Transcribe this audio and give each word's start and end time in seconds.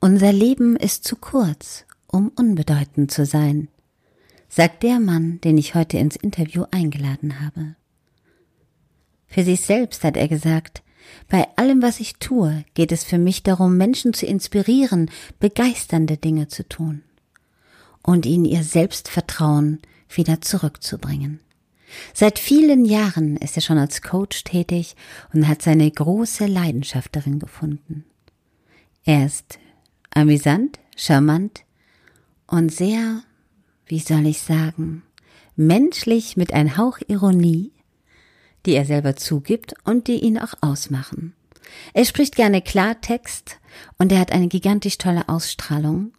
Unser 0.00 0.32
Leben 0.32 0.76
ist 0.76 1.02
zu 1.02 1.16
kurz, 1.16 1.84
um 2.06 2.30
unbedeutend 2.36 3.10
zu 3.10 3.26
sein, 3.26 3.66
sagt 4.48 4.84
der 4.84 5.00
Mann, 5.00 5.40
den 5.40 5.58
ich 5.58 5.74
heute 5.74 5.98
ins 5.98 6.14
Interview 6.14 6.64
eingeladen 6.70 7.40
habe. 7.40 7.74
Für 9.26 9.42
sich 9.42 9.62
selbst 9.62 10.04
hat 10.04 10.16
er 10.16 10.28
gesagt, 10.28 10.82
bei 11.28 11.48
allem, 11.56 11.82
was 11.82 11.98
ich 11.98 12.16
tue, 12.16 12.64
geht 12.74 12.92
es 12.92 13.02
für 13.02 13.18
mich 13.18 13.42
darum, 13.42 13.76
Menschen 13.76 14.14
zu 14.14 14.24
inspirieren, 14.24 15.10
begeisternde 15.40 16.16
Dinge 16.16 16.46
zu 16.46 16.68
tun 16.68 17.02
und 18.02 18.24
ihnen 18.24 18.44
ihr 18.44 18.62
Selbstvertrauen 18.62 19.80
wieder 20.08 20.40
zurückzubringen. 20.40 21.40
Seit 22.14 22.38
vielen 22.38 22.84
Jahren 22.84 23.36
ist 23.36 23.56
er 23.56 23.62
schon 23.62 23.78
als 23.78 24.00
Coach 24.02 24.44
tätig 24.44 24.94
und 25.32 25.48
hat 25.48 25.62
seine 25.62 25.90
große 25.90 26.46
Leidenschaft 26.46 27.16
darin 27.16 27.40
gefunden. 27.40 28.04
Er 29.04 29.26
ist 29.26 29.58
amüsant, 30.10 30.78
charmant 30.96 31.64
und 32.46 32.72
sehr, 32.72 33.22
wie 33.86 34.00
soll 34.00 34.26
ich 34.26 34.40
sagen, 34.40 35.02
menschlich 35.56 36.36
mit 36.36 36.52
ein 36.52 36.76
Hauch 36.76 36.98
Ironie, 37.08 37.72
die 38.66 38.74
er 38.74 38.84
selber 38.84 39.16
zugibt 39.16 39.74
und 39.84 40.08
die 40.08 40.20
ihn 40.20 40.38
auch 40.38 40.54
ausmachen. 40.60 41.34
Er 41.92 42.04
spricht 42.04 42.36
gerne 42.36 42.62
Klartext 42.62 43.58
und 43.98 44.12
er 44.12 44.20
hat 44.20 44.32
eine 44.32 44.48
gigantisch 44.48 44.98
tolle 44.98 45.28
Ausstrahlung. 45.28 46.12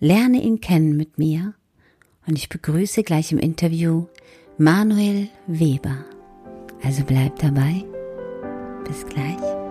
Lerne 0.00 0.42
ihn 0.42 0.60
kennen 0.60 0.96
mit 0.96 1.18
mir 1.18 1.54
und 2.26 2.38
ich 2.38 2.48
begrüße 2.48 3.02
gleich 3.02 3.32
im 3.32 3.38
Interview 3.38 4.06
Manuel 4.58 5.28
Weber. 5.46 6.04
Also 6.82 7.04
bleib 7.04 7.38
dabei. 7.38 7.84
Bis 8.84 9.06
gleich. 9.06 9.61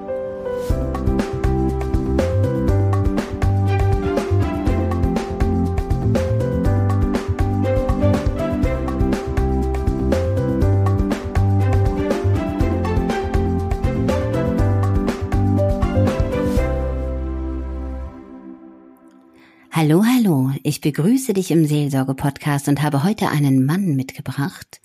Hallo, 19.84 20.04
hallo, 20.05 20.51
ich 20.62 20.79
begrüße 20.79 21.34
dich 21.34 21.49
im 21.49 21.65
Seelsorge-Podcast 21.65 22.68
und 22.68 22.84
habe 22.84 23.04
heute 23.04 23.29
einen 23.29 23.65
Mann 23.65 23.96
mitgebracht, 23.96 24.79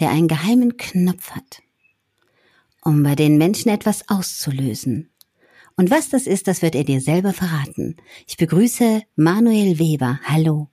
der 0.00 0.10
einen 0.10 0.26
geheimen 0.26 0.76
Knopf 0.76 1.30
hat, 1.30 1.62
um 2.82 3.04
bei 3.04 3.14
den 3.14 3.38
Menschen 3.38 3.68
etwas 3.68 4.08
auszulösen. 4.08 5.10
Und 5.76 5.92
was 5.92 6.08
das 6.08 6.26
ist, 6.26 6.48
das 6.48 6.60
wird 6.60 6.74
er 6.74 6.82
dir 6.82 7.00
selber 7.00 7.32
verraten. 7.32 7.98
Ich 8.26 8.36
begrüße 8.36 9.02
Manuel 9.14 9.78
Weber. 9.78 10.18
Hallo. 10.24 10.70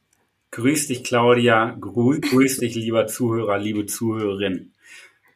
Grüß 0.50 0.88
dich, 0.88 1.04
Claudia. 1.04 1.78
Grüß 1.80 2.58
dich, 2.58 2.74
lieber 2.74 3.06
Zuhörer, 3.06 3.60
liebe 3.60 3.86
Zuhörerin. 3.86 4.74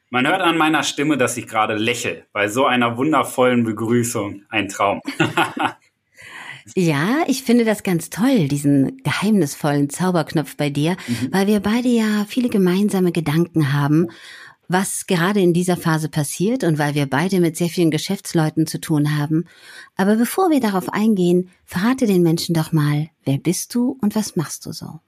Man 0.10 0.26
hört 0.26 0.42
an 0.42 0.58
meiner 0.58 0.82
Stimme, 0.82 1.18
dass 1.18 1.38
ich 1.38 1.46
gerade 1.46 1.76
lächle. 1.76 2.26
Bei 2.34 2.48
so 2.48 2.66
einer 2.66 2.98
wundervollen 2.98 3.64
Begrüßung. 3.64 4.42
Ein 4.50 4.70
Traum. 4.70 5.02
Ja, 6.76 7.24
ich 7.28 7.44
finde 7.44 7.66
das 7.66 7.84
ganz 7.84 8.10
toll, 8.10 8.48
diesen 8.48 9.02
geheimnisvollen 9.04 9.90
Zauberknopf 9.90 10.56
bei 10.56 10.70
dir, 10.70 10.98
mhm. 11.08 11.30
weil 11.32 11.48
wir 11.48 11.60
beide 11.60 11.88
ja 11.88 12.26
viele 12.28 12.50
gemeinsame 12.50 13.12
Gedanken 13.12 13.74
haben, 13.74 14.08
was 14.68 15.08
gerade 15.08 15.40
in 15.40 15.54
dieser 15.54 15.78
Phase 15.78 16.10
passiert 16.10 16.64
und 16.64 16.78
weil 16.78 16.94
wir 16.94 17.06
beide 17.06 17.40
mit 17.40 17.56
sehr 17.56 17.70
vielen 17.70 17.92
Geschäftsleuten 17.92 18.68
zu 18.68 18.82
tun 18.82 19.18
haben. 19.18 19.46
Aber 19.96 20.16
bevor 20.16 20.50
wir 20.50 20.60
darauf 20.60 20.92
eingehen, 20.92 21.50
verrate 21.64 22.06
den 22.06 22.22
Menschen 22.22 22.54
doch 22.54 22.72
mal, 22.74 23.10
wer 23.24 23.38
bist 23.38 23.74
du 23.74 23.98
und 24.02 24.16
was 24.16 24.36
machst 24.36 24.66
du 24.66 24.74
so? 24.74 25.00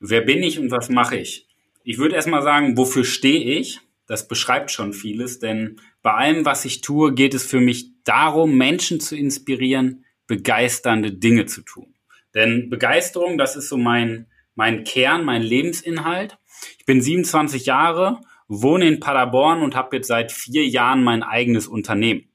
Wer 0.00 0.22
bin 0.22 0.42
ich 0.42 0.58
und 0.58 0.70
was 0.70 0.88
mache 0.88 1.16
ich? 1.16 1.46
Ich 1.84 1.98
würde 1.98 2.16
erstmal 2.16 2.42
sagen, 2.42 2.76
wofür 2.76 3.04
stehe 3.04 3.58
ich? 3.58 3.80
Das 4.08 4.28
beschreibt 4.28 4.70
schon 4.70 4.92
vieles, 4.92 5.38
denn 5.38 5.80
bei 6.02 6.12
allem, 6.12 6.44
was 6.44 6.64
ich 6.64 6.80
tue, 6.80 7.14
geht 7.14 7.34
es 7.34 7.44
für 7.44 7.60
mich 7.60 7.90
darum, 8.04 8.56
Menschen 8.56 9.00
zu 9.00 9.16
inspirieren, 9.16 10.04
begeisternde 10.26 11.12
Dinge 11.12 11.46
zu 11.46 11.62
tun. 11.62 11.94
Denn 12.34 12.68
Begeisterung, 12.68 13.38
das 13.38 13.56
ist 13.56 13.68
so 13.68 13.76
mein, 13.76 14.26
mein 14.54 14.84
Kern, 14.84 15.24
mein 15.24 15.42
Lebensinhalt. 15.42 16.38
Ich 16.78 16.84
bin 16.84 17.00
27 17.00 17.66
Jahre, 17.66 18.20
wohne 18.48 18.86
in 18.86 19.00
Paderborn 19.00 19.62
und 19.62 19.74
habe 19.74 19.96
jetzt 19.96 20.08
seit 20.08 20.32
vier 20.32 20.66
Jahren 20.66 21.02
mein 21.02 21.22
eigenes 21.22 21.66
Unternehmen. 21.66 22.28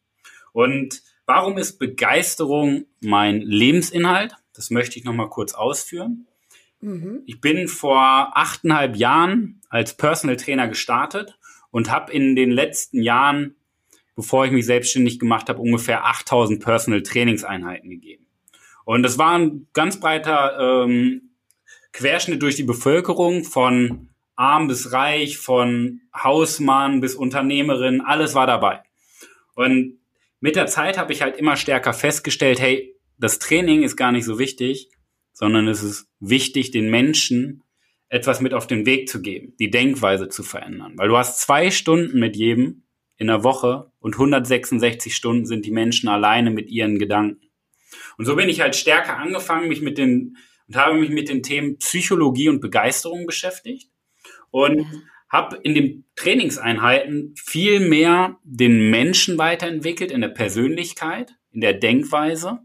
Und 0.53 1.01
warum 1.25 1.57
ist 1.57 1.79
Begeisterung 1.79 2.85
mein 2.99 3.41
Lebensinhalt? 3.41 4.35
Das 4.53 4.69
möchte 4.69 4.99
ich 4.99 5.05
nochmal 5.05 5.29
kurz 5.29 5.53
ausführen. 5.53 6.27
Mhm. 6.81 7.21
Ich 7.25 7.39
bin 7.39 7.67
vor 7.67 8.35
achteinhalb 8.35 8.95
Jahren 8.95 9.61
als 9.69 9.95
Personal 9.95 10.35
Trainer 10.35 10.67
gestartet 10.67 11.37
und 11.69 11.89
habe 11.89 12.11
in 12.11 12.35
den 12.35 12.51
letzten 12.51 13.01
Jahren 13.01 13.55
bevor 14.15 14.45
ich 14.45 14.51
mich 14.51 14.65
selbstständig 14.65 15.19
gemacht 15.19 15.49
habe, 15.49 15.59
ungefähr 15.59 16.05
8000 16.05 16.63
Personal 16.63 17.03
Trainingseinheiten 17.03 17.89
gegeben. 17.89 18.25
Und 18.85 19.03
das 19.03 19.17
war 19.17 19.37
ein 19.37 19.67
ganz 19.73 19.99
breiter 19.99 20.83
ähm, 20.85 21.31
Querschnitt 21.93 22.41
durch 22.41 22.55
die 22.55 22.63
Bevölkerung 22.63 23.43
von 23.43 24.09
arm 24.35 24.67
bis 24.67 24.91
reich, 24.91 25.37
von 25.37 26.01
Hausmann 26.15 26.99
bis 26.99 27.15
Unternehmerin, 27.15 28.01
alles 28.01 28.33
war 28.33 28.47
dabei. 28.47 28.81
Und 29.55 29.99
mit 30.39 30.55
der 30.55 30.65
Zeit 30.65 30.97
habe 30.97 31.13
ich 31.13 31.21
halt 31.21 31.37
immer 31.37 31.55
stärker 31.55 31.93
festgestellt, 31.93 32.59
hey, 32.59 32.95
das 33.19 33.37
Training 33.37 33.83
ist 33.83 33.95
gar 33.95 34.11
nicht 34.11 34.25
so 34.25 34.39
wichtig, 34.39 34.89
sondern 35.33 35.67
es 35.67 35.83
ist 35.83 36.07
wichtig, 36.19 36.71
den 36.71 36.89
Menschen 36.89 37.63
etwas 38.09 38.41
mit 38.41 38.53
auf 38.53 38.67
den 38.67 38.85
Weg 38.85 39.07
zu 39.07 39.21
geben, 39.21 39.53
die 39.59 39.69
Denkweise 39.69 40.27
zu 40.27 40.43
verändern. 40.43 40.93
Weil 40.97 41.07
du 41.07 41.17
hast 41.17 41.39
zwei 41.39 41.71
Stunden 41.71 42.19
mit 42.19 42.35
jedem 42.35 42.80
in 43.21 43.27
der 43.27 43.43
Woche 43.43 43.91
und 43.99 44.15
166 44.15 45.15
Stunden 45.15 45.45
sind 45.45 45.63
die 45.67 45.71
Menschen 45.71 46.09
alleine 46.09 46.49
mit 46.49 46.71
ihren 46.71 46.97
Gedanken. 46.97 47.51
Und 48.17 48.25
so 48.25 48.35
bin 48.35 48.49
ich 48.49 48.61
halt 48.61 48.75
stärker 48.75 49.19
angefangen, 49.19 49.67
mich 49.67 49.79
mit 49.79 49.99
den 49.99 50.37
und 50.67 50.75
habe 50.75 50.95
mich 50.95 51.11
mit 51.11 51.29
den 51.29 51.43
Themen 51.43 51.77
Psychologie 51.77 52.49
und 52.49 52.61
Begeisterung 52.61 53.27
beschäftigt 53.27 53.91
und 54.49 54.79
ja. 54.79 54.85
habe 55.29 55.57
in 55.57 55.75
den 55.75 56.05
Trainingseinheiten 56.15 57.35
viel 57.37 57.79
mehr 57.79 58.39
den 58.43 58.89
Menschen 58.89 59.37
weiterentwickelt 59.37 60.09
in 60.09 60.21
der 60.21 60.29
Persönlichkeit, 60.29 61.35
in 61.51 61.61
der 61.61 61.73
Denkweise. 61.73 62.61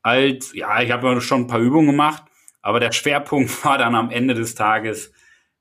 Als 0.00 0.54
ja, 0.54 0.80
ich 0.80 0.90
habe 0.90 1.20
schon 1.20 1.42
ein 1.42 1.46
paar 1.48 1.60
Übungen 1.60 1.88
gemacht, 1.88 2.22
aber 2.62 2.80
der 2.80 2.92
Schwerpunkt 2.92 3.50
war 3.64 3.76
dann 3.76 3.94
am 3.94 4.10
Ende 4.10 4.32
des 4.32 4.54
Tages 4.54 5.12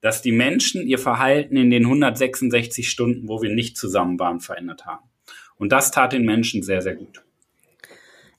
dass 0.05 0.21
die 0.21 0.31
Menschen 0.31 0.85
ihr 0.85 0.99
Verhalten 0.99 1.57
in 1.57 1.71
den 1.71 1.85
166 1.85 2.87
Stunden, 2.87 3.27
wo 3.27 3.41
wir 3.41 3.49
nicht 3.49 3.75
zusammen 3.75 4.19
waren, 4.19 4.39
verändert 4.39 4.85
haben. 4.85 5.03
Und 5.55 5.71
das 5.71 5.89
tat 5.89 6.13
den 6.13 6.25
Menschen 6.25 6.61
sehr, 6.61 6.83
sehr 6.83 6.93
gut. 6.93 7.23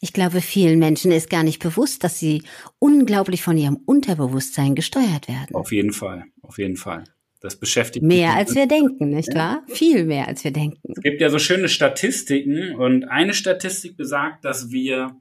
Ich 0.00 0.12
glaube, 0.12 0.42
vielen 0.42 0.78
Menschen 0.78 1.10
ist 1.10 1.28
gar 1.28 1.42
nicht 1.42 1.60
bewusst, 1.60 2.04
dass 2.04 2.20
sie 2.20 2.44
unglaublich 2.78 3.42
von 3.42 3.58
ihrem 3.58 3.80
Unterbewusstsein 3.84 4.76
gesteuert 4.76 5.26
werden. 5.26 5.56
Auf 5.56 5.72
jeden 5.72 5.92
Fall, 5.92 6.26
auf 6.40 6.58
jeden 6.58 6.76
Fall. 6.76 7.02
Das 7.40 7.56
beschäftigt 7.56 8.04
mehr 8.04 8.34
als 8.34 8.54
wir 8.54 8.68
denken, 8.68 9.10
nicht 9.10 9.30
ja. 9.30 9.34
wahr? 9.34 9.62
Viel 9.66 10.04
mehr 10.04 10.28
als 10.28 10.44
wir 10.44 10.52
denken. 10.52 10.92
Es 10.94 11.02
gibt 11.02 11.20
ja 11.20 11.30
so 11.30 11.40
schöne 11.40 11.68
Statistiken 11.68 12.76
und 12.76 13.06
eine 13.06 13.34
Statistik 13.34 13.96
besagt, 13.96 14.44
dass 14.44 14.70
wir 14.70 15.16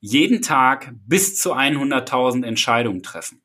jeden 0.00 0.40
Tag 0.40 0.94
bis 1.06 1.36
zu 1.36 1.52
100.000 1.54 2.42
Entscheidungen 2.46 3.02
treffen. 3.02 3.39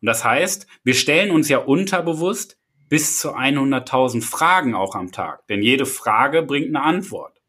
Und 0.00 0.06
das 0.06 0.24
heißt, 0.24 0.66
wir 0.82 0.94
stellen 0.94 1.30
uns 1.30 1.48
ja 1.48 1.58
unterbewusst 1.58 2.58
bis 2.88 3.18
zu 3.18 3.34
100.000 3.34 4.22
Fragen 4.22 4.74
auch 4.74 4.94
am 4.94 5.10
Tag, 5.10 5.46
denn 5.48 5.62
jede 5.62 5.86
Frage 5.86 6.42
bringt 6.42 6.68
eine 6.68 6.82
Antwort. 6.82 7.40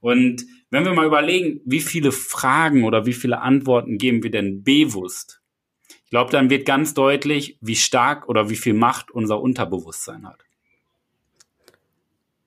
Und 0.00 0.46
wenn 0.70 0.84
wir 0.84 0.94
mal 0.94 1.06
überlegen, 1.06 1.60
wie 1.64 1.80
viele 1.80 2.12
Fragen 2.12 2.84
oder 2.84 3.04
wie 3.04 3.12
viele 3.12 3.40
Antworten 3.40 3.98
geben 3.98 4.22
wir 4.22 4.30
denn 4.30 4.62
bewusst, 4.62 5.40
ich 6.04 6.10
glaube, 6.10 6.32
dann 6.32 6.50
wird 6.50 6.66
ganz 6.66 6.94
deutlich, 6.94 7.56
wie 7.60 7.76
stark 7.76 8.28
oder 8.28 8.50
wie 8.50 8.56
viel 8.56 8.74
Macht 8.74 9.10
unser 9.10 9.40
Unterbewusstsein 9.40 10.26
hat. 10.26 10.40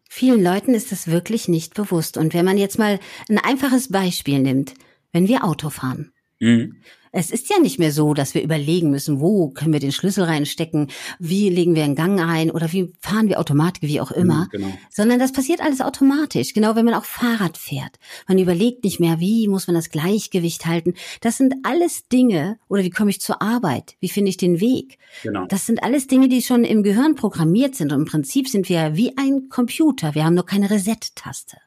Vielen 0.10 0.44
Leuten 0.44 0.74
ist 0.74 0.92
das 0.92 1.08
wirklich 1.08 1.48
nicht 1.48 1.74
bewusst. 1.74 2.18
Und 2.18 2.34
wenn 2.34 2.46
man 2.46 2.58
jetzt 2.58 2.78
mal 2.78 3.00
ein 3.30 3.40
einfaches 3.40 3.90
Beispiel 3.90 4.40
nimmt, 4.40 4.74
wenn 5.12 5.28
wir 5.28 5.44
Auto 5.44 5.70
fahren. 5.70 6.13
Mhm. 6.44 6.76
Es 7.16 7.30
ist 7.30 7.48
ja 7.52 7.60
nicht 7.60 7.78
mehr 7.78 7.92
so, 7.92 8.16
dass 8.16 8.34
wir 8.34 8.42
überlegen 8.42 8.90
müssen, 8.90 9.20
wo 9.20 9.50
können 9.50 9.72
wir 9.72 9.80
den 9.80 9.92
Schlüssel 9.92 10.24
reinstecken, 10.24 10.88
wie 11.20 11.48
legen 11.48 11.76
wir 11.76 11.84
einen 11.84 11.94
Gang 11.94 12.20
ein 12.20 12.50
oder 12.50 12.74
wie 12.74 12.92
fahren 13.02 13.30
wir 13.30 13.40
Automatik, 13.40 13.84
wie 13.84 14.02
auch 14.02 14.10
mhm, 14.10 14.18
immer, 14.18 14.48
genau. 14.52 14.74
sondern 14.90 15.20
das 15.20 15.32
passiert 15.32 15.62
alles 15.62 15.80
automatisch. 15.80 16.56
Genau, 16.56 16.76
wenn 16.76 16.86
man 16.86 16.96
auch 16.96 17.06
Fahrrad 17.06 17.56
fährt. 17.56 18.00
Man 18.28 18.40
überlegt 18.40 18.84
nicht 18.84 19.00
mehr, 19.00 19.20
wie 19.20 19.48
muss 19.48 19.68
man 19.68 19.76
das 19.76 19.92
Gleichgewicht 19.92 20.66
halten. 20.66 20.96
Das 21.22 21.38
sind 21.38 21.54
alles 21.62 22.08
Dinge, 22.08 22.58
oder 22.68 22.84
wie 22.84 22.90
komme 22.90 23.12
ich 23.12 23.22
zur 23.22 23.44
Arbeit? 23.44 23.96
Wie 24.00 24.10
finde 24.10 24.30
ich 24.30 24.38
den 24.38 24.60
Weg? 24.60 24.98
Genau. 25.22 25.46
Das 25.46 25.68
sind 25.68 25.84
alles 25.84 26.08
Dinge, 26.08 26.30
die 26.30 26.42
schon 26.42 26.64
im 26.64 26.82
Gehirn 26.82 27.14
programmiert 27.14 27.76
sind 27.76 27.94
und 27.94 28.00
im 28.00 28.06
Prinzip 28.06 28.48
sind 28.48 28.70
wir 28.70 28.96
wie 28.96 29.16
ein 29.20 29.50
Computer. 29.50 30.16
Wir 30.16 30.26
haben 30.26 30.34
nur 30.34 30.48
keine 30.48 30.72
Reset-Taste. 30.72 31.58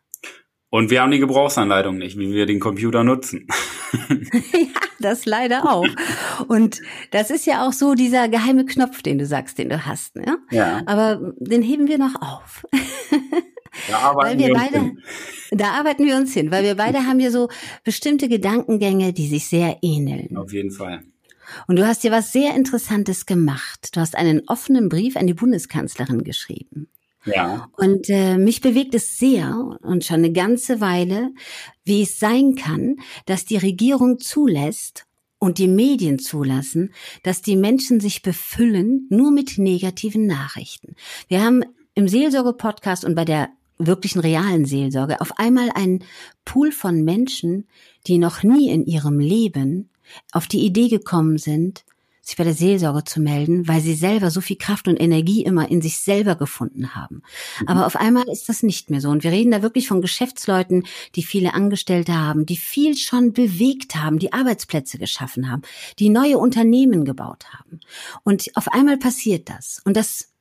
Und 0.77 0.91
wir 0.91 1.01
haben 1.01 1.11
die 1.11 1.21
Gebrauchsanleitung 1.21 1.97
nicht, 1.97 2.19
wie 2.19 2.35
wir 2.35 2.45
den 2.45 2.61
Computer 2.61 3.03
nutzen. 3.03 3.47
ja, 4.11 4.81
das 5.01 5.25
leider 5.25 5.65
auch. 5.65 5.87
Und 6.49 6.83
das 7.13 7.31
ist 7.31 7.47
ja 7.47 7.67
auch 7.67 7.73
so 7.73 7.95
dieser 7.95 8.29
geheime 8.29 8.67
Knopf, 8.67 9.01
den 9.01 9.17
du 9.17 9.25
sagst, 9.25 9.57
den 9.57 9.71
du 9.71 9.87
hast. 9.87 10.17
Ne? 10.17 10.37
Ja. 10.51 10.83
Aber 10.85 11.33
den 11.39 11.63
heben 11.63 11.89
wir 11.89 11.97
noch 11.97 12.15
auf. 12.21 12.67
Da 13.91 13.99
arbeiten 14.01 14.39
wir, 14.39 14.49
wir 14.49 14.55
beide, 14.55 14.81
hin. 14.81 15.03
da 15.51 15.71
arbeiten 15.71 16.05
wir 16.05 16.17
uns 16.17 16.35
hin, 16.35 16.51
weil 16.51 16.63
wir 16.63 16.75
beide 16.75 17.07
haben 17.07 17.21
ja 17.21 17.31
so 17.31 17.49
bestimmte 17.83 18.29
Gedankengänge, 18.29 19.15
die 19.15 19.29
sich 19.29 19.49
sehr 19.49 19.79
ähneln. 19.81 20.37
Auf 20.37 20.53
jeden 20.53 20.73
Fall. 20.73 21.05
Und 21.69 21.77
du 21.77 21.87
hast 21.87 22.05
dir 22.05 22.11
was 22.11 22.33
sehr 22.33 22.55
Interessantes 22.55 23.25
gemacht. 23.25 23.97
Du 23.97 24.01
hast 24.01 24.15
einen 24.15 24.43
offenen 24.47 24.91
Brief 24.91 25.17
an 25.17 25.27
die 25.27 25.35
Bundeskanzlerin 25.35 26.23
geschrieben. 26.23 26.89
Ja. 27.27 27.69
Und 27.77 28.09
äh, 28.09 28.39
mich 28.39 28.61
bewegt 28.61 28.95
es 28.95 29.19
sehr 29.19 29.79
und 29.83 30.05
schon 30.05 30.17
eine 30.17 30.33
ganze 30.33 30.81
Weile, 30.81 31.33
wie 31.85 32.03
es 32.03 32.19
sein 32.19 32.55
kann, 32.55 32.97
dass 33.27 33.45
die 33.45 33.57
Regierung 33.57 34.19
zulässt 34.19 35.07
und 35.39 35.59
die 35.59 35.69
Medien 35.69 36.19
zulassen, 36.19 36.93
dass 37.23 37.43
die 37.43 37.57
Menschen 37.57 38.01
sich 38.01 38.23
befüllen 38.23 39.07
nur 39.11 39.31
mit 39.31 39.59
negativen 39.59 40.27
Nachrichten. 40.27 40.95
Wir 41.29 41.43
haben 41.43 41.63
im 41.95 42.09
Seelsorge-Podcast 42.09 43.05
und 43.05 43.15
bei 43.15 43.25
der 43.25 43.49
wirklichen 43.79 44.21
realen 44.21 44.65
Seelsorge 44.65 45.21
auf 45.21 45.39
einmal 45.39 45.71
einen 45.75 46.05
Pool 46.45 46.73
von 46.73 47.05
Menschen, 47.05 47.67
die 48.07 48.19
noch 48.19 48.43
nie 48.43 48.71
in 48.71 48.87
ihrem 48.87 49.19
Leben 49.19 49.91
auf 50.33 50.47
die 50.47 50.65
Idee 50.65 50.89
gekommen 50.89 51.37
sind, 51.37 51.85
sich 52.27 52.37
bei 52.37 52.43
der 52.43 52.55
Seelsorge 52.55 53.05
zu 53.05 53.21
melden, 53.21 53.69
weil 53.69 53.81
sie 53.81 53.95
selber 53.95 54.33
so 54.33 54.41
viel 54.41 54.57
Kraft 54.57 54.89
und 54.89 55.01
Energie 55.01 55.45
immer 55.45 55.71
in 55.71 55.81
sich 55.81 55.99
selber 55.99 56.35
gefunden 56.35 56.97
haben. 56.97 57.23
Mhm. 57.61 57.69
Aber 57.69 57.87
auf 57.87 57.95
einmal 57.95 58.29
ist 58.29 58.49
das 58.49 58.65
nicht 58.65 58.91
mehr 58.91 59.01
so. 59.01 59.11
Und 59.11 59.23
wir 59.23 59.31
reden 59.31 59.53
da 59.53 59.63
wirklich 59.63 59.87
von 59.87 60.01
Geschäftsleuten, 60.01 60.85
die 61.15 61.23
viele 61.23 61.55
Angestellte 61.55 62.15
haben, 62.15 62.45
die 62.45 62.57
viel 62.57 62.97
schon 62.97 63.33
bewegt 63.33 63.95
haben, 63.95 64.19
die 64.19 64.33
Arbeitsplätze 64.33 64.99
geschaffen 64.99 65.49
haben, 65.49 65.63
die 66.01 66.09
neue 66.09 66.39
Unternehmen 66.39 67.05
gebaut 67.05 67.45
haben. 67.53 67.79
Und 68.25 68.51
auf 68.57 68.67
einmal 68.73 68.97
passiert 68.97 69.49
das. 69.49 69.81
Und 69.85 69.97
das 69.97 70.33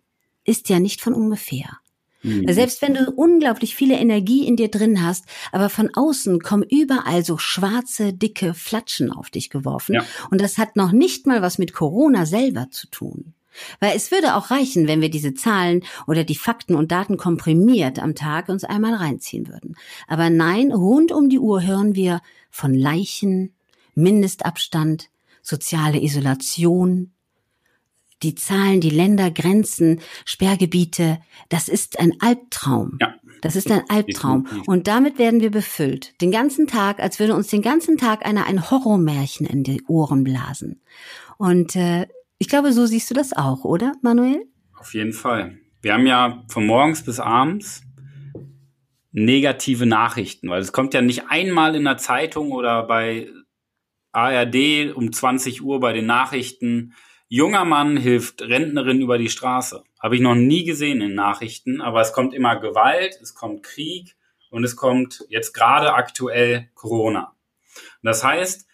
ist 0.43 0.69
ja 0.69 0.79
nicht 0.79 1.01
von 1.01 1.13
ungefähr. 1.13 1.77
Mhm. 2.25 2.51
Selbst 2.51 2.81
wenn 2.81 2.95
du 2.95 3.11
unglaublich 3.11 3.75
viele 3.75 3.95
Energie 3.95 4.47
in 4.47 4.55
dir 4.55 4.69
drin 4.69 5.03
hast, 5.03 5.25
aber 5.51 5.69
von 5.69 5.91
außen 5.93 6.39
kommen 6.39 6.63
überall 6.63 7.23
so 7.23 7.37
schwarze, 7.37 8.13
dicke 8.13 8.53
Flatschen 8.53 9.11
auf 9.11 9.29
dich 9.29 9.49
geworfen. 9.49 9.95
Ja. 9.95 10.05
Und 10.31 10.41
das 10.41 10.57
hat 10.57 10.75
noch 10.75 10.91
nicht 10.91 11.27
mal 11.27 11.41
was 11.41 11.57
mit 11.57 11.73
Corona 11.73 12.25
selber 12.25 12.67
zu 12.71 12.87
tun. 12.87 13.33
Weil 13.79 13.95
es 13.95 14.11
würde 14.11 14.35
auch 14.35 14.51
reichen, 14.51 14.87
wenn 14.87 15.01
wir 15.01 15.09
diese 15.09 15.33
Zahlen 15.33 15.83
oder 16.07 16.23
die 16.23 16.35
Fakten 16.35 16.75
und 16.75 16.91
Daten 16.91 17.15
komprimiert 17.15 17.99
am 17.99 18.15
Tag 18.15 18.49
uns 18.49 18.65
einmal 18.65 18.95
reinziehen 18.95 19.47
würden. 19.47 19.75
Aber 20.07 20.29
nein, 20.29 20.73
rund 20.73 21.13
um 21.13 21.29
die 21.29 21.39
Uhr 21.39 21.63
hören 21.63 21.95
wir 21.95 22.21
von 22.49 22.73
Leichen, 22.73 23.53
Mindestabstand, 23.93 25.09
soziale 25.41 26.01
Isolation, 26.01 27.11
die 28.23 28.35
Zahlen, 28.35 28.81
die 28.81 28.89
Länder, 28.89 29.31
Grenzen, 29.31 30.01
Sperrgebiete, 30.25 31.19
das 31.49 31.67
ist 31.67 31.99
ein 31.99 32.13
Albtraum. 32.19 32.97
Ja. 33.01 33.15
Das 33.41 33.55
ist 33.55 33.69
ein 33.69 33.83
Albtraum. 33.89 34.47
Und 34.65 34.87
damit 34.87 35.19
werden 35.19 35.41
wir 35.41 35.51
befüllt. 35.51 36.19
Den 36.21 36.31
ganzen 36.31 36.67
Tag, 36.67 36.99
als 36.99 37.19
würde 37.19 37.35
uns 37.35 37.47
den 37.47 37.61
ganzen 37.61 37.97
Tag 37.97 38.25
einer 38.25 38.47
ein 38.47 38.71
Horrormärchen 38.71 39.45
in 39.45 39.63
die 39.63 39.83
Ohren 39.87 40.23
blasen. 40.23 40.81
Und 41.37 41.75
äh, 41.75 42.07
ich 42.39 42.47
glaube, 42.47 42.73
so 42.73 42.85
siehst 42.85 43.09
du 43.09 43.13
das 43.13 43.33
auch, 43.33 43.63
oder, 43.63 43.93
Manuel? 44.01 44.45
Auf 44.79 44.93
jeden 44.93 45.13
Fall. 45.13 45.57
Wir 45.81 45.93
haben 45.93 46.07
ja 46.07 46.43
von 46.47 46.65
morgens 46.65 47.03
bis 47.03 47.19
abends 47.19 47.83
negative 49.11 49.85
Nachrichten, 49.85 50.49
weil 50.49 50.61
es 50.61 50.73
kommt 50.73 50.93
ja 50.93 51.01
nicht 51.01 51.29
einmal 51.29 51.75
in 51.75 51.83
der 51.83 51.97
Zeitung 51.97 52.51
oder 52.51 52.83
bei 52.83 53.29
ARD 54.11 54.93
um 54.93 55.11
20 55.11 55.61
Uhr 55.61 55.79
bei 55.79 55.93
den 55.93 56.05
Nachrichten, 56.05 56.93
Junger 57.27 57.65
Mann 57.65 57.97
hilft 57.97 58.43
Rentnerin 58.43 59.01
über 59.01 59.17
die 59.17 59.29
Straße. 59.29 59.83
Habe 59.99 60.15
ich 60.15 60.21
noch 60.21 60.35
nie 60.35 60.63
gesehen 60.63 61.01
in 61.01 61.15
Nachrichten, 61.15 61.81
aber 61.81 62.01
es 62.01 62.13
kommt 62.13 62.33
immer 62.33 62.59
Gewalt, 62.59 63.17
es 63.21 63.33
kommt 63.33 63.63
Krieg 63.63 64.15
und 64.51 64.63
es 64.63 64.75
kommt 64.75 65.25
jetzt 65.29 65.53
gerade 65.53 65.93
aktuell 65.93 66.69
Corona. 66.75 67.35
das 68.03 68.23
heißt, 68.23 68.67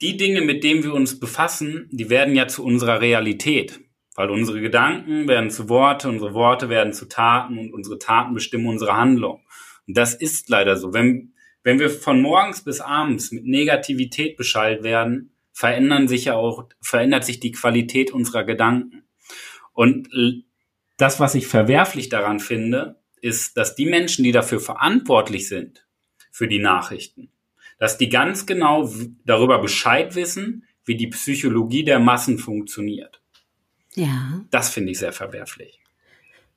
die 0.00 0.16
Dinge, 0.16 0.40
mit 0.40 0.64
denen 0.64 0.84
wir 0.84 0.94
uns 0.94 1.18
befassen, 1.18 1.88
die 1.90 2.08
werden 2.08 2.34
ja 2.34 2.46
zu 2.46 2.64
unserer 2.64 3.00
Realität. 3.00 3.80
Weil 4.14 4.30
unsere 4.30 4.60
Gedanken 4.60 5.28
werden 5.28 5.50
zu 5.50 5.68
Worte, 5.68 6.08
unsere 6.08 6.34
Worte 6.34 6.68
werden 6.68 6.92
zu 6.92 7.06
Taten 7.06 7.58
und 7.58 7.72
unsere 7.72 7.98
Taten 7.98 8.34
bestimmen 8.34 8.66
unsere 8.66 8.96
Handlung. 8.96 9.44
Und 9.86 9.96
das 9.96 10.14
ist 10.14 10.48
leider 10.48 10.76
so. 10.76 10.92
Wenn, 10.92 11.34
wenn 11.62 11.78
wir 11.78 11.90
von 11.90 12.20
morgens 12.20 12.64
bis 12.64 12.80
abends 12.80 13.30
mit 13.30 13.44
Negativität 13.44 14.36
beschallt 14.36 14.82
werden, 14.82 15.32
verändern 15.58 16.06
sich 16.06 16.26
ja 16.26 16.36
auch, 16.36 16.68
verändert 16.80 17.24
sich 17.24 17.40
die 17.40 17.50
Qualität 17.50 18.12
unserer 18.12 18.44
Gedanken. 18.44 19.02
Und 19.72 20.08
das, 20.98 21.18
was 21.18 21.34
ich 21.34 21.48
verwerflich 21.48 22.08
daran 22.08 22.38
finde, 22.38 23.02
ist, 23.20 23.56
dass 23.56 23.74
die 23.74 23.86
Menschen, 23.86 24.22
die 24.22 24.30
dafür 24.30 24.60
verantwortlich 24.60 25.48
sind, 25.48 25.84
für 26.30 26.46
die 26.46 26.60
Nachrichten, 26.60 27.32
dass 27.80 27.98
die 27.98 28.08
ganz 28.08 28.46
genau 28.46 28.88
darüber 29.24 29.58
Bescheid 29.60 30.14
wissen, 30.14 30.64
wie 30.84 30.96
die 30.96 31.08
Psychologie 31.08 31.82
der 31.82 31.98
Massen 31.98 32.38
funktioniert. 32.38 33.20
Ja. 33.96 34.44
Das 34.50 34.70
finde 34.70 34.92
ich 34.92 35.00
sehr 35.00 35.12
verwerflich. 35.12 35.80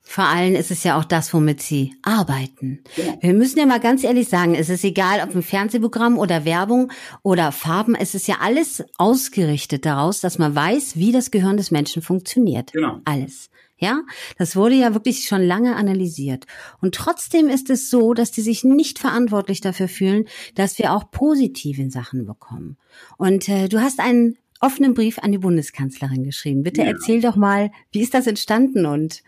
Vor 0.04 0.24
allem 0.24 0.54
ist 0.54 0.70
es 0.70 0.84
ja 0.84 0.98
auch 0.98 1.04
das, 1.04 1.32
womit 1.32 1.62
sie 1.62 1.94
arbeiten. 2.02 2.82
Ja. 2.96 3.14
Wir 3.20 3.32
müssen 3.34 3.58
ja 3.58 3.66
mal 3.66 3.80
ganz 3.80 4.02
ehrlich 4.04 4.28
sagen, 4.28 4.54
es 4.54 4.68
ist 4.68 4.84
egal, 4.84 5.20
ob 5.22 5.34
ein 5.34 5.42
Fernsehprogramm 5.42 6.18
oder 6.18 6.44
Werbung 6.44 6.92
oder 7.22 7.52
Farben, 7.52 7.94
es 7.94 8.14
ist 8.14 8.26
ja 8.26 8.38
alles 8.40 8.84
ausgerichtet 8.98 9.86
daraus, 9.86 10.20
dass 10.20 10.38
man 10.38 10.54
weiß, 10.54 10.96
wie 10.96 11.12
das 11.12 11.30
Gehirn 11.30 11.56
des 11.56 11.70
Menschen 11.70 12.02
funktioniert. 12.02 12.72
Genau. 12.72 13.00
Alles. 13.04 13.48
Ja, 13.78 14.02
das 14.38 14.54
wurde 14.54 14.76
ja 14.76 14.94
wirklich 14.94 15.26
schon 15.26 15.42
lange 15.42 15.74
analysiert. 15.74 16.46
Und 16.80 16.94
trotzdem 16.94 17.48
ist 17.48 17.68
es 17.68 17.90
so, 17.90 18.14
dass 18.14 18.30
die 18.30 18.40
sich 18.40 18.62
nicht 18.62 19.00
verantwortlich 19.00 19.60
dafür 19.60 19.88
fühlen, 19.88 20.26
dass 20.54 20.78
wir 20.78 20.92
auch 20.92 21.10
positive 21.10 21.90
Sachen 21.90 22.24
bekommen. 22.24 22.76
Und 23.18 23.48
äh, 23.48 23.68
du 23.68 23.80
hast 23.80 23.98
einen 23.98 24.36
offenen 24.60 24.94
Brief 24.94 25.18
an 25.18 25.32
die 25.32 25.38
Bundeskanzlerin 25.38 26.22
geschrieben. 26.22 26.62
Bitte 26.62 26.82
ja. 26.82 26.88
erzähl 26.88 27.20
doch 27.20 27.34
mal, 27.34 27.72
wie 27.90 28.02
ist 28.02 28.14
das 28.14 28.28
entstanden 28.28 28.86
und 28.86 29.22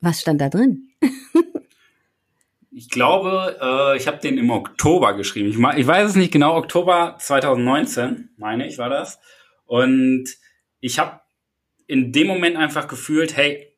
was 0.00 0.20
stand 0.20 0.40
da 0.40 0.48
drin? 0.48 0.90
ich 2.70 2.90
glaube, 2.90 3.58
äh, 3.60 3.96
ich 3.96 4.06
habe 4.06 4.18
den 4.18 4.38
im 4.38 4.50
Oktober 4.50 5.14
geschrieben. 5.14 5.48
Ich, 5.48 5.78
ich, 5.78 5.86
weiß 5.86 6.10
es 6.10 6.16
nicht 6.16 6.32
genau, 6.32 6.56
Oktober 6.56 7.16
2019, 7.18 8.30
meine 8.36 8.66
ich, 8.66 8.78
war 8.78 8.90
das. 8.90 9.18
Und 9.66 10.28
ich 10.80 10.98
habe 10.98 11.20
in 11.86 12.12
dem 12.12 12.26
Moment 12.26 12.56
einfach 12.56 12.86
gefühlt, 12.86 13.36
hey, 13.36 13.74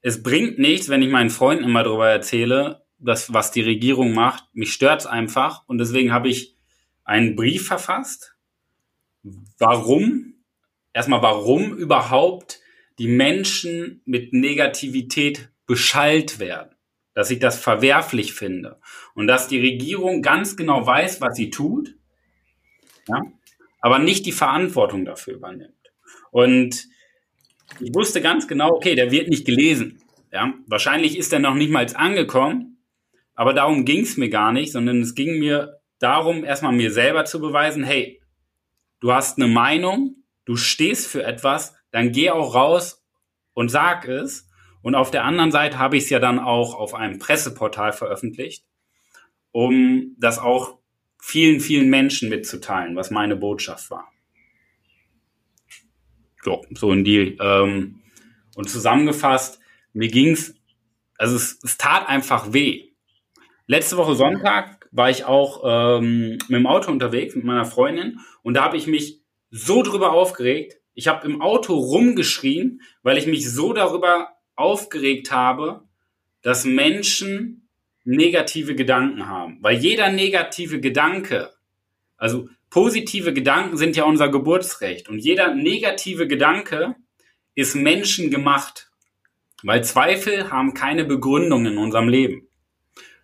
es 0.00 0.22
bringt 0.22 0.58
nichts, 0.58 0.88
wenn 0.88 1.02
ich 1.02 1.10
meinen 1.10 1.30
Freunden 1.30 1.64
immer 1.64 1.82
darüber 1.82 2.08
erzähle, 2.08 2.84
das, 2.98 3.32
was 3.32 3.50
die 3.50 3.62
Regierung 3.62 4.12
macht. 4.12 4.44
Mich 4.52 4.72
stört's 4.72 5.06
einfach. 5.06 5.66
Und 5.66 5.78
deswegen 5.78 6.12
habe 6.12 6.28
ich 6.28 6.56
einen 7.04 7.36
Brief 7.36 7.66
verfasst. 7.66 8.34
Warum? 9.58 10.34
Erstmal, 10.92 11.22
warum 11.22 11.76
überhaupt 11.76 12.60
die 12.98 13.08
Menschen 13.08 14.02
mit 14.04 14.32
Negativität 14.32 15.50
beschallt 15.66 16.38
werden, 16.38 16.74
dass 17.14 17.30
ich 17.30 17.38
das 17.38 17.58
verwerflich 17.58 18.32
finde 18.32 18.80
und 19.14 19.26
dass 19.26 19.48
die 19.48 19.60
Regierung 19.60 20.22
ganz 20.22 20.56
genau 20.56 20.86
weiß, 20.86 21.20
was 21.20 21.36
sie 21.36 21.50
tut, 21.50 21.94
ja, 23.08 23.22
aber 23.80 23.98
nicht 23.98 24.26
die 24.26 24.32
Verantwortung 24.32 25.04
dafür 25.04 25.34
übernimmt. 25.34 25.72
Und 26.30 26.88
ich 27.80 27.94
wusste 27.94 28.20
ganz 28.20 28.48
genau, 28.48 28.70
okay, 28.70 28.94
der 28.94 29.10
wird 29.10 29.28
nicht 29.28 29.46
gelesen. 29.46 30.02
Ja, 30.32 30.52
wahrscheinlich 30.66 31.16
ist 31.16 31.32
er 31.32 31.38
noch 31.38 31.54
nicht 31.54 31.70
mal 31.70 31.86
angekommen, 31.94 32.84
aber 33.34 33.54
darum 33.54 33.84
ging 33.84 34.02
es 34.02 34.16
mir 34.16 34.28
gar 34.28 34.52
nicht, 34.52 34.72
sondern 34.72 35.00
es 35.00 35.14
ging 35.14 35.38
mir 35.38 35.80
darum, 36.00 36.44
erstmal 36.44 36.72
mir 36.72 36.90
selber 36.90 37.24
zu 37.24 37.40
beweisen, 37.40 37.84
hey, 37.84 38.20
du 39.00 39.12
hast 39.12 39.38
eine 39.38 39.48
Meinung, 39.48 40.16
du 40.44 40.56
stehst 40.56 41.06
für 41.06 41.22
etwas, 41.22 41.77
dann 41.90 42.12
geh 42.12 42.30
auch 42.30 42.54
raus 42.54 43.04
und 43.54 43.70
sag 43.70 44.06
es. 44.06 44.48
Und 44.82 44.94
auf 44.94 45.10
der 45.10 45.24
anderen 45.24 45.50
Seite 45.50 45.78
habe 45.78 45.96
ich 45.96 46.04
es 46.04 46.10
ja 46.10 46.18
dann 46.18 46.38
auch 46.38 46.74
auf 46.74 46.94
einem 46.94 47.18
Presseportal 47.18 47.92
veröffentlicht, 47.92 48.64
um 49.50 50.14
das 50.18 50.38
auch 50.38 50.78
vielen, 51.20 51.60
vielen 51.60 51.90
Menschen 51.90 52.28
mitzuteilen, 52.28 52.96
was 52.96 53.10
meine 53.10 53.36
Botschaft 53.36 53.90
war. 53.90 54.12
So, 56.42 56.64
so 56.70 56.92
in 56.92 57.04
die. 57.04 57.36
Ähm, 57.40 58.00
und 58.54 58.70
zusammengefasst, 58.70 59.60
mir 59.92 60.08
ging's, 60.08 60.54
also 61.16 61.36
es, 61.36 61.58
es 61.62 61.76
tat 61.76 62.08
einfach 62.08 62.52
weh. 62.52 62.88
Letzte 63.66 63.96
Woche 63.96 64.14
Sonntag 64.14 64.88
war 64.92 65.10
ich 65.10 65.24
auch 65.24 65.62
ähm, 65.64 66.38
mit 66.48 66.58
dem 66.58 66.66
Auto 66.66 66.90
unterwegs 66.90 67.34
mit 67.34 67.44
meiner 67.44 67.66
Freundin 67.66 68.20
und 68.42 68.54
da 68.54 68.64
habe 68.64 68.76
ich 68.76 68.86
mich 68.86 69.20
so 69.50 69.82
drüber 69.82 70.12
aufgeregt, 70.12 70.78
ich 70.98 71.06
habe 71.06 71.28
im 71.28 71.40
Auto 71.40 71.74
rumgeschrien, 71.74 72.82
weil 73.04 73.18
ich 73.18 73.28
mich 73.28 73.48
so 73.48 73.72
darüber 73.72 74.30
aufgeregt 74.56 75.30
habe, 75.30 75.84
dass 76.42 76.64
Menschen 76.64 77.68
negative 78.02 78.74
Gedanken 78.74 79.28
haben. 79.28 79.58
Weil 79.60 79.78
jeder 79.78 80.10
negative 80.10 80.80
Gedanke 80.80 81.52
Also 82.16 82.48
positive 82.68 83.32
Gedanken 83.32 83.76
sind 83.76 83.94
ja 83.94 84.02
unser 84.06 84.28
Geburtsrecht 84.28 85.08
und 85.08 85.20
jeder 85.20 85.54
negative 85.54 86.26
Gedanke 86.26 86.96
ist 87.54 87.76
menschengemacht, 87.76 88.90
weil 89.62 89.84
Zweifel 89.84 90.50
haben 90.50 90.74
keine 90.74 91.04
Begründung 91.04 91.64
in 91.66 91.78
unserem 91.78 92.08
Leben. 92.08 92.48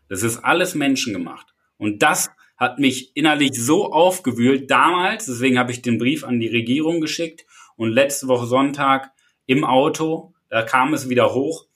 Das 0.08 0.22
ist 0.22 0.38
alles 0.38 0.76
menschengemacht. 0.76 1.48
Und 1.76 2.04
das 2.04 2.30
hat 2.56 2.78
mich 2.78 3.16
innerlich 3.16 3.50
so 3.54 3.92
aufgewühlt 3.92 4.70
damals, 4.70 5.26
deswegen 5.26 5.58
habe 5.58 5.72
ich 5.72 5.82
den 5.82 5.98
Brief 5.98 6.22
an 6.22 6.38
die 6.38 6.46
Regierung 6.46 7.00
geschickt 7.00 7.44
und 7.76 7.92
letzte 7.92 8.28
Woche 8.28 8.46
Sonntag 8.46 9.12
im 9.46 9.64
Auto, 9.64 10.32
da 10.48 10.62
kam 10.62 10.94
es 10.94 11.08
wieder 11.08 11.34
hoch, 11.34 11.66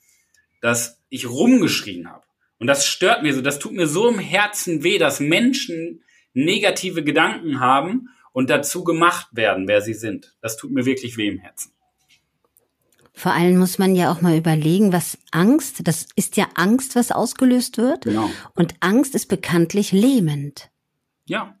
dass 0.61 1.01
ich 1.09 1.29
rumgeschrien 1.29 2.09
habe. 2.09 2.23
Und 2.59 2.67
das 2.67 2.85
stört 2.85 3.23
mir 3.23 3.33
so, 3.33 3.41
das 3.41 3.59
tut 3.59 3.73
mir 3.73 3.87
so 3.87 4.09
im 4.09 4.19
Herzen 4.19 4.83
weh, 4.83 4.97
dass 4.97 5.19
Menschen 5.19 6.03
negative 6.33 7.03
Gedanken 7.03 7.59
haben 7.59 8.09
und 8.33 8.49
dazu 8.49 8.83
gemacht 8.83 9.27
werden, 9.31 9.67
wer 9.67 9.81
sie 9.81 9.93
sind. 9.93 10.35
Das 10.41 10.57
tut 10.57 10.71
mir 10.71 10.85
wirklich 10.85 11.17
weh 11.17 11.27
im 11.27 11.39
Herzen. 11.39 11.71
Vor 13.13 13.33
allem 13.33 13.57
muss 13.57 13.77
man 13.77 13.95
ja 13.95 14.11
auch 14.11 14.21
mal 14.21 14.37
überlegen, 14.37 14.93
was 14.93 15.17
Angst, 15.31 15.85
das 15.85 16.07
ist 16.15 16.37
ja 16.37 16.47
Angst, 16.55 16.95
was 16.95 17.11
ausgelöst 17.11 17.77
wird. 17.77 18.05
Genau. 18.05 18.29
Und 18.55 18.75
Angst 18.79 19.13
ist 19.13 19.25
bekanntlich 19.27 19.91
lähmend. 19.91 20.69
Ja. 21.25 21.58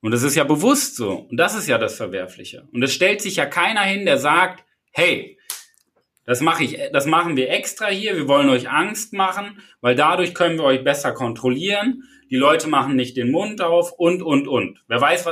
Und 0.00 0.12
das 0.12 0.22
ist 0.22 0.36
ja 0.36 0.44
bewusst 0.44 0.96
so. 0.96 1.26
Und 1.30 1.36
das 1.36 1.54
ist 1.54 1.66
ja 1.66 1.78
das 1.78 1.96
Verwerfliche. 1.96 2.68
Und 2.72 2.82
es 2.82 2.92
stellt 2.92 3.20
sich 3.20 3.36
ja 3.36 3.46
keiner 3.46 3.82
hin, 3.82 4.06
der 4.06 4.18
sagt, 4.18 4.64
hey, 4.92 5.38
das 6.24 6.40
mache 6.40 6.64
ich, 6.64 6.78
das 6.92 7.06
machen 7.06 7.36
wir 7.36 7.50
extra 7.50 7.86
hier. 7.86 8.16
Wir 8.16 8.28
wollen 8.28 8.48
euch 8.48 8.68
Angst 8.68 9.12
machen, 9.12 9.60
weil 9.80 9.94
dadurch 9.94 10.34
können 10.34 10.58
wir 10.58 10.64
euch 10.64 10.82
besser 10.84 11.12
kontrollieren. 11.12 12.02
Die 12.30 12.36
Leute 12.36 12.68
machen 12.68 12.96
nicht 12.96 13.16
den 13.16 13.30
Mund 13.30 13.60
auf 13.60 13.92
und, 13.92 14.22
und, 14.22 14.48
und. 14.48 14.82
Wer 14.88 15.00
weiß, 15.00 15.26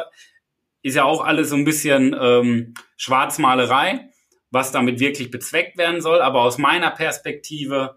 ist 0.83 0.95
ja 0.97 1.05
auch 1.05 1.25
alles 1.25 1.51
so 1.51 1.57
ein 1.57 1.65
bisschen 1.65 2.17
ähm, 2.19 2.75
Schwarzmalerei 2.97 4.09
was 4.55 4.73
damit 4.73 5.01
wirklich 5.01 5.31
bezweckt 5.31 5.77
werden 5.77 6.01
soll. 6.01 6.23
Aber 6.23 6.41
aus 6.43 6.57
meiner 6.57 6.93
Perspektive, 6.93 7.97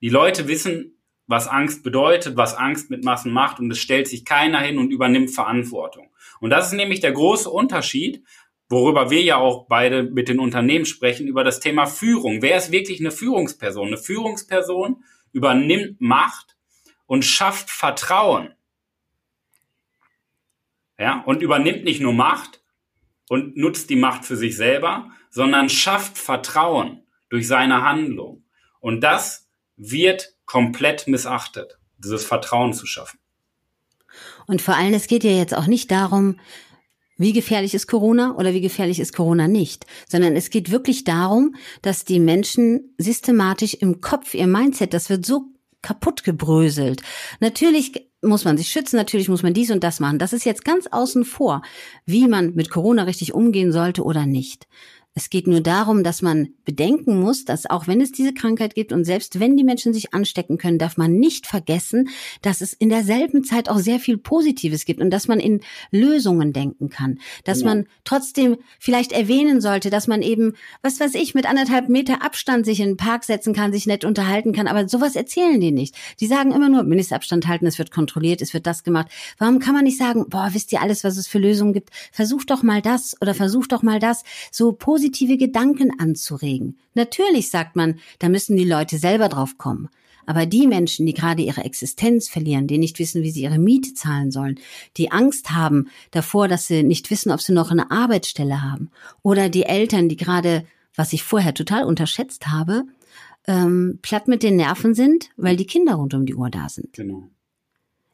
die 0.00 0.08
Leute 0.08 0.48
wissen, 0.48 0.98
was 1.26 1.46
Angst 1.46 1.84
bedeutet, 1.84 2.36
was 2.36 2.54
Angst 2.54 2.90
mit 2.90 3.04
Massen 3.04 3.30
macht 3.30 3.60
und 3.60 3.70
es 3.70 3.78
stellt 3.78 4.08
sich 4.08 4.24
keiner 4.24 4.60
hin 4.60 4.78
und 4.78 4.90
übernimmt 4.90 5.30
Verantwortung. 5.30 6.07
Und 6.40 6.50
das 6.50 6.68
ist 6.68 6.72
nämlich 6.72 7.00
der 7.00 7.12
große 7.12 7.50
Unterschied, 7.50 8.24
worüber 8.68 9.10
wir 9.10 9.22
ja 9.22 9.36
auch 9.36 9.66
beide 9.68 10.02
mit 10.02 10.28
den 10.28 10.38
Unternehmen 10.38 10.84
sprechen, 10.84 11.26
über 11.26 11.44
das 11.44 11.60
Thema 11.60 11.86
Führung. 11.86 12.42
Wer 12.42 12.56
ist 12.56 12.70
wirklich 12.70 13.00
eine 13.00 13.10
Führungsperson? 13.10 13.88
Eine 13.88 13.98
Führungsperson 13.98 15.02
übernimmt 15.32 16.00
Macht 16.00 16.56
und 17.06 17.24
schafft 17.24 17.70
Vertrauen. 17.70 18.54
Ja, 20.98 21.22
und 21.24 21.42
übernimmt 21.42 21.84
nicht 21.84 22.00
nur 22.00 22.12
Macht 22.12 22.62
und 23.28 23.56
nutzt 23.56 23.88
die 23.88 23.96
Macht 23.96 24.24
für 24.24 24.36
sich 24.36 24.56
selber, 24.56 25.10
sondern 25.30 25.68
schafft 25.68 26.18
Vertrauen 26.18 27.06
durch 27.28 27.46
seine 27.46 27.82
Handlung. 27.82 28.44
Und 28.80 29.02
das 29.02 29.48
wird 29.76 30.34
komplett 30.44 31.06
missachtet, 31.06 31.78
dieses 31.98 32.24
Vertrauen 32.24 32.72
zu 32.72 32.86
schaffen. 32.86 33.18
Und 34.46 34.62
vor 34.62 34.76
allem, 34.76 34.94
es 34.94 35.06
geht 35.06 35.24
ja 35.24 35.30
jetzt 35.30 35.54
auch 35.54 35.66
nicht 35.66 35.90
darum, 35.90 36.36
wie 37.18 37.32
gefährlich 37.32 37.74
ist 37.74 37.88
Corona 37.88 38.36
oder 38.36 38.54
wie 38.54 38.60
gefährlich 38.60 39.00
ist 39.00 39.14
Corona 39.14 39.48
nicht, 39.48 39.86
sondern 40.08 40.36
es 40.36 40.50
geht 40.50 40.70
wirklich 40.70 41.04
darum, 41.04 41.56
dass 41.82 42.04
die 42.04 42.20
Menschen 42.20 42.94
systematisch 42.96 43.74
im 43.74 44.00
Kopf, 44.00 44.34
ihr 44.34 44.46
Mindset, 44.46 44.94
das 44.94 45.10
wird 45.10 45.26
so 45.26 45.46
kaputt 45.82 46.22
gebröselt. 46.24 47.02
Natürlich 47.40 48.08
muss 48.22 48.44
man 48.44 48.56
sich 48.56 48.68
schützen, 48.68 48.96
natürlich 48.96 49.28
muss 49.28 49.42
man 49.42 49.54
dies 49.54 49.70
und 49.70 49.84
das 49.84 50.00
machen. 50.00 50.18
Das 50.18 50.32
ist 50.32 50.44
jetzt 50.44 50.64
ganz 50.64 50.86
außen 50.86 51.24
vor, 51.24 51.62
wie 52.04 52.26
man 52.28 52.54
mit 52.54 52.70
Corona 52.70 53.04
richtig 53.04 53.34
umgehen 53.34 53.72
sollte 53.72 54.02
oder 54.02 54.26
nicht. 54.26 54.66
Es 55.18 55.30
geht 55.30 55.48
nur 55.48 55.60
darum, 55.60 56.04
dass 56.04 56.22
man 56.22 56.50
bedenken 56.64 57.18
muss, 57.18 57.44
dass 57.44 57.68
auch 57.68 57.88
wenn 57.88 58.00
es 58.00 58.12
diese 58.12 58.32
Krankheit 58.32 58.76
gibt 58.76 58.92
und 58.92 59.02
selbst 59.02 59.40
wenn 59.40 59.56
die 59.56 59.64
Menschen 59.64 59.92
sich 59.92 60.14
anstecken 60.14 60.58
können, 60.58 60.78
darf 60.78 60.96
man 60.96 61.14
nicht 61.14 61.44
vergessen, 61.44 62.08
dass 62.40 62.60
es 62.60 62.72
in 62.72 62.88
derselben 62.88 63.42
Zeit 63.42 63.68
auch 63.68 63.78
sehr 63.78 63.98
viel 63.98 64.16
Positives 64.16 64.84
gibt 64.84 65.00
und 65.00 65.10
dass 65.10 65.26
man 65.26 65.40
in 65.40 65.60
Lösungen 65.90 66.52
denken 66.52 66.88
kann, 66.88 67.18
dass 67.42 67.62
ja. 67.62 67.66
man 67.66 67.86
trotzdem 68.04 68.58
vielleicht 68.78 69.10
erwähnen 69.10 69.60
sollte, 69.60 69.90
dass 69.90 70.06
man 70.06 70.22
eben, 70.22 70.52
was 70.82 71.00
weiß 71.00 71.16
ich, 71.16 71.34
mit 71.34 71.50
anderthalb 71.50 71.88
Meter 71.88 72.22
Abstand 72.24 72.64
sich 72.64 72.78
in 72.78 72.90
den 72.90 72.96
Park 72.96 73.24
setzen 73.24 73.52
kann, 73.52 73.72
sich 73.72 73.88
nett 73.88 74.04
unterhalten 74.04 74.52
kann, 74.52 74.68
aber 74.68 74.88
sowas 74.88 75.16
erzählen 75.16 75.60
die 75.60 75.72
nicht. 75.72 75.96
Die 76.20 76.28
sagen 76.28 76.52
immer 76.52 76.68
nur, 76.68 76.84
Mindestabstand 76.84 77.48
halten, 77.48 77.66
es 77.66 77.80
wird 77.80 77.90
kontrolliert, 77.90 78.40
es 78.40 78.54
wird 78.54 78.68
das 78.68 78.84
gemacht. 78.84 79.08
Warum 79.36 79.58
kann 79.58 79.74
man 79.74 79.82
nicht 79.82 79.98
sagen, 79.98 80.26
boah, 80.28 80.50
wisst 80.52 80.70
ihr 80.72 80.80
alles, 80.80 81.02
was 81.02 81.16
es 81.16 81.26
für 81.26 81.40
Lösungen 81.40 81.72
gibt? 81.72 81.90
Versucht 82.12 82.52
doch 82.52 82.62
mal 82.62 82.82
das 82.82 83.16
oder 83.20 83.34
versucht 83.34 83.72
doch 83.72 83.82
mal 83.82 83.98
das, 83.98 84.22
so 84.52 84.70
positive 85.08 85.38
Gedanken 85.38 85.90
anzuregen. 85.98 86.76
Natürlich 86.94 87.50
sagt 87.50 87.76
man, 87.76 87.98
da 88.18 88.28
müssen 88.28 88.56
die 88.56 88.64
Leute 88.64 88.98
selber 88.98 89.28
drauf 89.28 89.56
kommen. 89.56 89.88
Aber 90.26 90.44
die 90.44 90.66
Menschen, 90.66 91.06
die 91.06 91.14
gerade 91.14 91.40
ihre 91.40 91.64
Existenz 91.64 92.28
verlieren, 92.28 92.66
die 92.66 92.76
nicht 92.76 92.98
wissen, 92.98 93.22
wie 93.22 93.30
sie 93.30 93.42
ihre 93.42 93.58
Miete 93.58 93.94
zahlen 93.94 94.30
sollen, 94.30 94.60
die 94.98 95.10
Angst 95.10 95.52
haben 95.52 95.88
davor, 96.10 96.48
dass 96.48 96.66
sie 96.66 96.82
nicht 96.82 97.10
wissen, 97.10 97.32
ob 97.32 97.40
sie 97.40 97.54
noch 97.54 97.70
eine 97.70 97.90
Arbeitsstelle 97.90 98.60
haben, 98.60 98.90
oder 99.22 99.48
die 99.48 99.62
Eltern, 99.62 100.10
die 100.10 100.16
gerade, 100.16 100.66
was 100.94 101.14
ich 101.14 101.22
vorher 101.22 101.54
total 101.54 101.84
unterschätzt 101.84 102.48
habe, 102.48 102.84
ähm, 103.46 104.00
platt 104.02 104.28
mit 104.28 104.42
den 104.42 104.56
Nerven 104.56 104.94
sind, 104.94 105.30
weil 105.38 105.56
die 105.56 105.66
Kinder 105.66 105.94
rund 105.94 106.12
um 106.12 106.26
die 106.26 106.34
Uhr 106.34 106.50
da 106.50 106.68
sind. 106.68 106.92
Genau. 106.92 107.30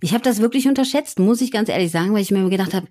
Ich 0.00 0.12
habe 0.12 0.22
das 0.22 0.40
wirklich 0.40 0.68
unterschätzt, 0.68 1.18
muss 1.18 1.40
ich 1.40 1.50
ganz 1.50 1.68
ehrlich 1.68 1.90
sagen, 1.90 2.12
weil 2.12 2.22
ich 2.22 2.30
mir 2.30 2.48
gedacht 2.48 2.74
habe, 2.74 2.86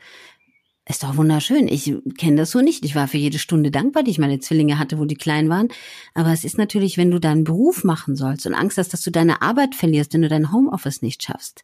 ist 0.87 1.03
doch 1.03 1.15
wunderschön. 1.15 1.67
Ich 1.69 1.93
kenne 2.17 2.37
das 2.37 2.51
so 2.51 2.59
nicht. 2.59 2.83
Ich 2.83 2.93
war 2.93 3.07
für 3.07 3.17
jede 3.17 3.39
Stunde 3.39 3.71
dankbar, 3.71 4.03
die 4.03 4.11
ich 4.11 4.19
meine 4.19 4.39
Zwillinge 4.39 4.79
hatte, 4.79 4.99
wo 4.99 5.05
die 5.05 5.15
klein 5.15 5.49
waren. 5.49 5.69
Aber 6.13 6.33
es 6.33 6.43
ist 6.43 6.57
natürlich, 6.57 6.97
wenn 6.97 7.11
du 7.11 7.19
deinen 7.19 7.45
Beruf 7.45 7.83
machen 7.85 8.15
sollst 8.15 8.45
und 8.45 8.53
Angst 8.53 8.77
hast, 8.77 8.91
dass 8.91 9.01
du 9.01 9.11
deine 9.11 9.41
Arbeit 9.41 9.75
verlierst, 9.75 10.13
wenn 10.13 10.23
du 10.23 10.29
dein 10.29 10.51
Homeoffice 10.51 11.01
nicht 11.01 11.23
schaffst, 11.23 11.63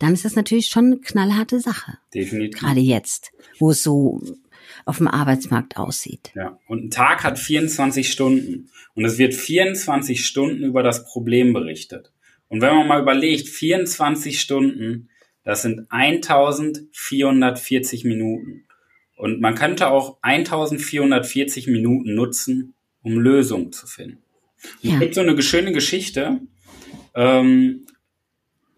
dann 0.00 0.12
ist 0.12 0.24
das 0.24 0.34
natürlich 0.34 0.66
schon 0.66 0.86
eine 0.86 0.98
knallharte 0.98 1.60
Sache. 1.60 1.98
Definitiv. 2.12 2.60
Gerade 2.60 2.80
jetzt, 2.80 3.30
wo 3.58 3.70
es 3.70 3.82
so 3.82 4.20
auf 4.84 4.98
dem 4.98 5.08
Arbeitsmarkt 5.08 5.76
aussieht. 5.76 6.32
Ja, 6.34 6.58
und 6.66 6.84
ein 6.84 6.90
Tag 6.90 7.22
hat 7.22 7.38
24 7.38 8.10
Stunden. 8.10 8.68
Und 8.94 9.04
es 9.04 9.18
wird 9.18 9.34
24 9.34 10.26
Stunden 10.26 10.64
über 10.64 10.82
das 10.82 11.04
Problem 11.04 11.52
berichtet. 11.52 12.10
Und 12.48 12.60
wenn 12.60 12.74
man 12.74 12.88
mal 12.88 13.02
überlegt, 13.02 13.48
24 13.48 14.40
Stunden, 14.40 15.08
das 15.46 15.62
sind 15.62 15.86
1440 15.90 18.04
Minuten. 18.04 18.64
Und 19.16 19.40
man 19.40 19.54
könnte 19.54 19.88
auch 19.88 20.18
1440 20.20 21.68
Minuten 21.68 22.16
nutzen, 22.16 22.74
um 23.02 23.20
Lösungen 23.20 23.70
zu 23.70 23.86
finden. 23.86 24.18
Ja. 24.82 24.94
Es 24.94 25.00
gibt 25.00 25.14
so 25.14 25.20
eine 25.20 25.40
schöne 25.40 25.70
Geschichte. 25.70 26.40
Ähm, 27.14 27.86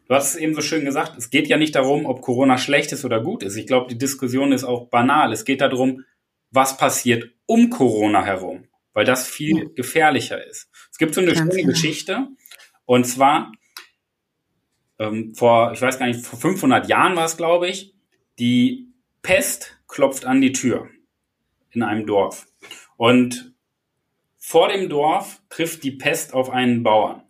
du 0.08 0.14
hast 0.14 0.34
es 0.34 0.36
eben 0.36 0.54
so 0.54 0.60
schön 0.60 0.84
gesagt, 0.84 1.16
es 1.16 1.30
geht 1.30 1.48
ja 1.48 1.56
nicht 1.56 1.74
darum, 1.74 2.04
ob 2.04 2.20
Corona 2.20 2.58
schlecht 2.58 2.92
ist 2.92 3.06
oder 3.06 3.22
gut 3.22 3.42
ist. 3.42 3.56
Ich 3.56 3.66
glaube, 3.66 3.88
die 3.88 3.96
Diskussion 3.96 4.52
ist 4.52 4.64
auch 4.64 4.88
banal. 4.88 5.32
Es 5.32 5.46
geht 5.46 5.62
darum, 5.62 6.04
was 6.50 6.76
passiert 6.76 7.30
um 7.46 7.70
Corona 7.70 8.26
herum, 8.26 8.64
weil 8.92 9.06
das 9.06 9.26
viel 9.26 9.56
ja. 9.56 9.64
gefährlicher 9.74 10.46
ist. 10.46 10.68
Es 10.92 10.98
gibt 10.98 11.14
so 11.14 11.22
eine 11.22 11.32
Ganz 11.32 11.38
schöne 11.38 11.62
genau. 11.62 11.68
Geschichte. 11.68 12.28
Und 12.84 13.06
zwar 13.06 13.52
ähm, 14.98 15.34
vor, 15.34 15.72
ich 15.72 15.80
weiß 15.80 15.98
gar 15.98 16.06
nicht, 16.06 16.24
vor 16.24 16.38
500 16.38 16.88
Jahren 16.88 17.16
war 17.16 17.24
es, 17.24 17.36
glaube 17.36 17.68
ich, 17.68 17.94
die 18.38 18.88
Pest 19.22 19.80
klopft 19.86 20.24
an 20.24 20.40
die 20.40 20.52
Tür 20.52 20.88
in 21.70 21.82
einem 21.82 22.06
Dorf. 22.06 22.46
Und 22.96 23.54
vor 24.36 24.68
dem 24.68 24.88
Dorf 24.88 25.42
trifft 25.50 25.84
die 25.84 25.92
Pest 25.92 26.34
auf 26.34 26.50
einen 26.50 26.82
Bauern. 26.82 27.22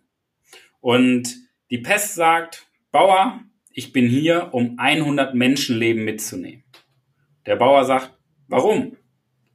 Und 0.79 1.35
die 1.69 1.79
Pest 1.79 2.15
sagt, 2.15 2.67
Bauer, 2.91 3.41
ich 3.71 3.93
bin 3.93 4.07
hier, 4.07 4.53
um 4.53 4.79
100 4.79 5.35
Menschenleben 5.35 6.03
mitzunehmen. 6.03 6.63
Der 7.45 7.55
Bauer 7.55 7.85
sagt, 7.85 8.17
warum? 8.47 8.97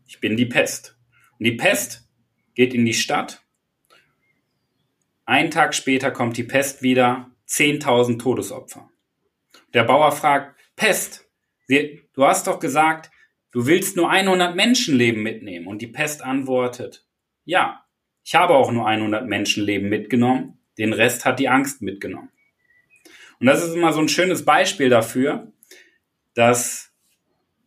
Ich 0.06 0.20
bin 0.20 0.36
die 0.36 0.46
Pest. 0.46 0.98
Und 1.38 1.44
die 1.44 1.52
Pest 1.52 2.08
geht 2.54 2.74
in 2.74 2.84
die 2.84 2.94
Stadt. 2.94 3.42
Ein 5.24 5.50
Tag 5.50 5.74
später 5.74 6.10
kommt 6.10 6.36
die 6.36 6.44
Pest 6.44 6.82
wieder 6.82 7.33
10.000 7.48 8.18
Todesopfer. 8.18 8.90
Der 9.72 9.84
Bauer 9.84 10.12
fragt, 10.12 10.58
Pest, 10.76 11.28
du 11.68 12.24
hast 12.24 12.46
doch 12.46 12.58
gesagt, 12.58 13.10
du 13.52 13.66
willst 13.66 13.96
nur 13.96 14.10
100 14.10 14.56
Menschenleben 14.56 15.22
mitnehmen. 15.22 15.66
Und 15.66 15.82
die 15.82 15.86
Pest 15.86 16.22
antwortet, 16.22 17.06
ja, 17.44 17.84
ich 18.24 18.34
habe 18.34 18.54
auch 18.54 18.72
nur 18.72 18.86
100 18.86 19.26
Menschenleben 19.26 19.88
mitgenommen, 19.88 20.58
den 20.78 20.92
Rest 20.92 21.24
hat 21.24 21.38
die 21.38 21.48
Angst 21.48 21.82
mitgenommen. 21.82 22.30
Und 23.38 23.46
das 23.46 23.62
ist 23.62 23.74
immer 23.74 23.92
so 23.92 24.00
ein 24.00 24.08
schönes 24.08 24.44
Beispiel 24.44 24.88
dafür, 24.88 25.52
dass 26.34 26.92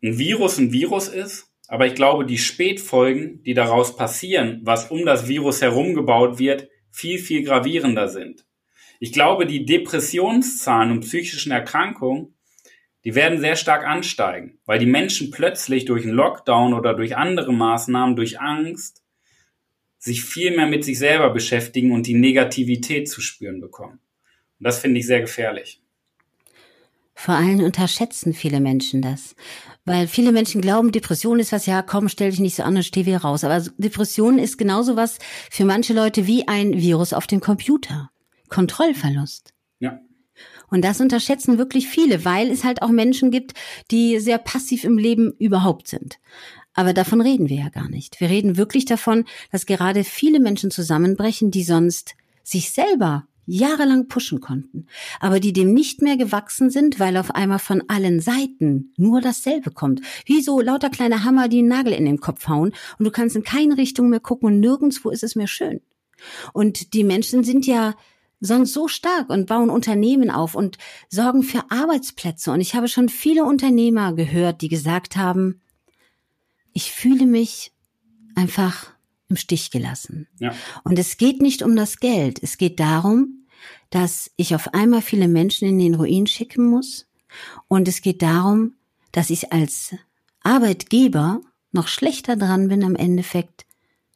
ein 0.01 0.17
Virus 0.17 0.57
ein 0.57 0.71
Virus 0.71 1.07
ist, 1.07 1.53
aber 1.67 1.85
ich 1.85 1.95
glaube, 1.95 2.25
die 2.25 2.37
Spätfolgen, 2.37 3.43
die 3.43 3.53
daraus 3.53 3.95
passieren, 3.95 4.61
was 4.63 4.89
um 4.89 5.05
das 5.05 5.27
Virus 5.27 5.61
herum 5.61 5.93
gebaut 5.93 6.39
wird, 6.39 6.69
viel, 6.89 7.19
viel 7.19 7.43
gravierender 7.43 8.07
sind. 8.07 8.46
Ich 8.99 9.11
glaube, 9.13 9.45
die 9.45 9.65
Depressionszahlen 9.65 10.91
und 10.91 11.01
psychischen 11.01 11.51
Erkrankungen, 11.51 12.35
die 13.03 13.15
werden 13.15 13.39
sehr 13.39 13.55
stark 13.55 13.85
ansteigen, 13.85 14.59
weil 14.65 14.79
die 14.79 14.85
Menschen 14.85 15.31
plötzlich 15.31 15.85
durch 15.85 16.03
einen 16.03 16.13
Lockdown 16.13 16.73
oder 16.73 16.93
durch 16.93 17.15
andere 17.15 17.53
Maßnahmen, 17.53 18.15
durch 18.15 18.39
Angst, 18.39 19.03
sich 19.97 20.23
viel 20.23 20.55
mehr 20.55 20.67
mit 20.67 20.83
sich 20.83 20.99
selber 20.99 21.29
beschäftigen 21.29 21.91
und 21.91 22.07
die 22.07 22.13
Negativität 22.13 23.09
zu 23.09 23.21
spüren 23.21 23.61
bekommen. 23.61 23.99
Und 24.59 24.63
das 24.63 24.79
finde 24.79 24.99
ich 24.99 25.07
sehr 25.07 25.21
gefährlich. 25.21 25.81
Vor 27.19 27.33
allem 27.33 27.61
unterschätzen 27.61 28.33
viele 28.33 28.59
Menschen 28.59 29.01
das. 29.01 29.35
Weil 29.85 30.07
viele 30.07 30.31
Menschen 30.31 30.61
glauben, 30.61 30.91
Depression 30.91 31.39
ist 31.39 31.51
was, 31.51 31.65
ja, 31.65 31.81
komm, 31.81 32.09
stell 32.09 32.29
dich 32.29 32.39
nicht 32.39 32.55
so 32.55 32.63
an 32.63 32.75
und 32.75 32.83
steh 32.83 33.07
wieder 33.07 33.21
raus. 33.21 33.43
Aber 33.43 33.59
Depression 33.77 34.37
ist 34.37 34.57
genauso 34.57 34.95
was 34.95 35.17
für 35.49 35.65
manche 35.65 35.93
Leute 35.93 36.27
wie 36.27 36.47
ein 36.47 36.73
Virus 36.73 37.13
auf 37.13 37.25
dem 37.25 37.39
Computer. 37.39 38.11
Kontrollverlust. 38.49 39.53
Ja. 39.79 39.99
Und 40.69 40.83
das 40.83 41.01
unterschätzen 41.01 41.57
wirklich 41.57 41.87
viele, 41.87 42.25
weil 42.25 42.51
es 42.51 42.63
halt 42.63 42.81
auch 42.81 42.89
Menschen 42.89 43.31
gibt, 43.31 43.53
die 43.91 44.19
sehr 44.19 44.37
passiv 44.37 44.83
im 44.83 44.97
Leben 44.97 45.33
überhaupt 45.39 45.87
sind. 45.87 46.19
Aber 46.73 46.93
davon 46.93 47.21
reden 47.21 47.49
wir 47.49 47.57
ja 47.57 47.69
gar 47.69 47.89
nicht. 47.89 48.19
Wir 48.19 48.29
reden 48.29 48.57
wirklich 48.57 48.85
davon, 48.85 49.25
dass 49.51 49.65
gerade 49.65 50.03
viele 50.03 50.39
Menschen 50.39 50.69
zusammenbrechen, 50.69 51.49
die 51.49 51.63
sonst 51.63 52.15
sich 52.43 52.71
selber 52.71 53.27
jahrelang 53.47 54.09
pushen 54.09 54.41
konnten, 54.41 54.87
aber 55.19 55.39
die 55.39 55.53
dem 55.53 55.73
nicht 55.73 56.01
mehr 56.01 56.17
gewachsen 56.17 56.69
sind, 56.69 56.99
weil 56.99 57.17
auf 57.17 57.33
einmal 57.33 57.59
von 57.59 57.81
allen 57.87 58.19
Seiten 58.19 58.93
nur 58.97 59.21
dasselbe 59.21 59.71
kommt. 59.71 60.01
Wie 60.25 60.41
so 60.41 60.59
lauter 60.59 60.89
kleine 60.89 61.23
Hammer, 61.23 61.47
die 61.47 61.59
einen 61.59 61.69
Nagel 61.69 61.93
in 61.93 62.05
den 62.05 62.19
Kopf 62.19 62.47
hauen 62.47 62.73
und 62.99 63.05
du 63.05 63.11
kannst 63.11 63.35
in 63.35 63.43
keine 63.43 63.77
Richtung 63.77 64.09
mehr 64.09 64.19
gucken 64.19 64.47
und 64.47 64.59
nirgendwo 64.59 65.09
ist 65.09 65.23
es 65.23 65.35
mehr 65.35 65.47
schön. 65.47 65.81
Und 66.53 66.93
die 66.93 67.03
Menschen 67.03 67.43
sind 67.43 67.65
ja 67.65 67.95
sonst 68.39 68.73
so 68.73 68.87
stark 68.87 69.29
und 69.29 69.47
bauen 69.47 69.69
Unternehmen 69.69 70.29
auf 70.29 70.55
und 70.55 70.77
sorgen 71.09 71.43
für 71.43 71.69
Arbeitsplätze. 71.69 72.51
Und 72.51 72.61
ich 72.61 72.75
habe 72.75 72.87
schon 72.87 73.09
viele 73.09 73.45
Unternehmer 73.45 74.13
gehört, 74.13 74.61
die 74.61 74.69
gesagt 74.69 75.15
haben, 75.17 75.61
ich 76.73 76.91
fühle 76.91 77.25
mich 77.25 77.71
einfach 78.35 78.91
im 79.29 79.35
Stich 79.35 79.71
gelassen. 79.71 80.27
Ja. 80.39 80.53
Und 80.83 80.99
es 80.99 81.17
geht 81.17 81.41
nicht 81.41 81.63
um 81.63 81.75
das 81.75 81.97
Geld. 81.97 82.41
Es 82.41 82.57
geht 82.57 82.79
darum, 82.79 83.45
dass 83.89 84.31
ich 84.35 84.53
auf 84.55 84.73
einmal 84.73 85.01
viele 85.01 85.27
Menschen 85.27 85.67
in 85.67 85.79
den 85.79 85.95
Ruin 85.95 86.27
schicken 86.27 86.69
muss. 86.69 87.07
Und 87.67 87.87
es 87.87 88.01
geht 88.01 88.21
darum, 88.21 88.73
dass 89.11 89.29
ich 89.29 89.51
als 89.51 89.95
Arbeitgeber 90.43 91.41
noch 91.71 91.87
schlechter 91.87 92.35
dran 92.35 92.67
bin 92.67 92.83
am 92.83 92.95
Endeffekt 92.95 93.65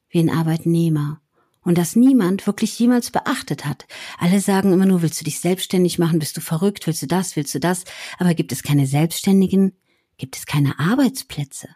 wie 0.09 0.19
ein 0.19 0.29
Arbeitnehmer. 0.29 1.21
Und 1.63 1.77
das 1.77 1.95
niemand 1.95 2.47
wirklich 2.47 2.77
jemals 2.79 3.11
beachtet 3.11 3.65
hat. 3.65 3.85
Alle 4.17 4.39
sagen 4.39 4.73
immer 4.73 4.85
nur, 4.85 5.01
willst 5.03 5.19
du 5.21 5.25
dich 5.25 5.39
selbstständig 5.39 5.99
machen? 5.99 6.19
Bist 6.19 6.35
du 6.35 6.41
verrückt? 6.41 6.87
Willst 6.87 7.03
du 7.03 7.07
das? 7.07 7.35
Willst 7.35 7.53
du 7.53 7.59
das? 7.59 7.83
Aber 8.17 8.33
gibt 8.33 8.51
es 8.51 8.63
keine 8.63 8.87
Selbstständigen? 8.87 9.73
Gibt 10.17 10.37
es 10.37 10.45
keine 10.45 10.79
Arbeitsplätze? 10.79 11.67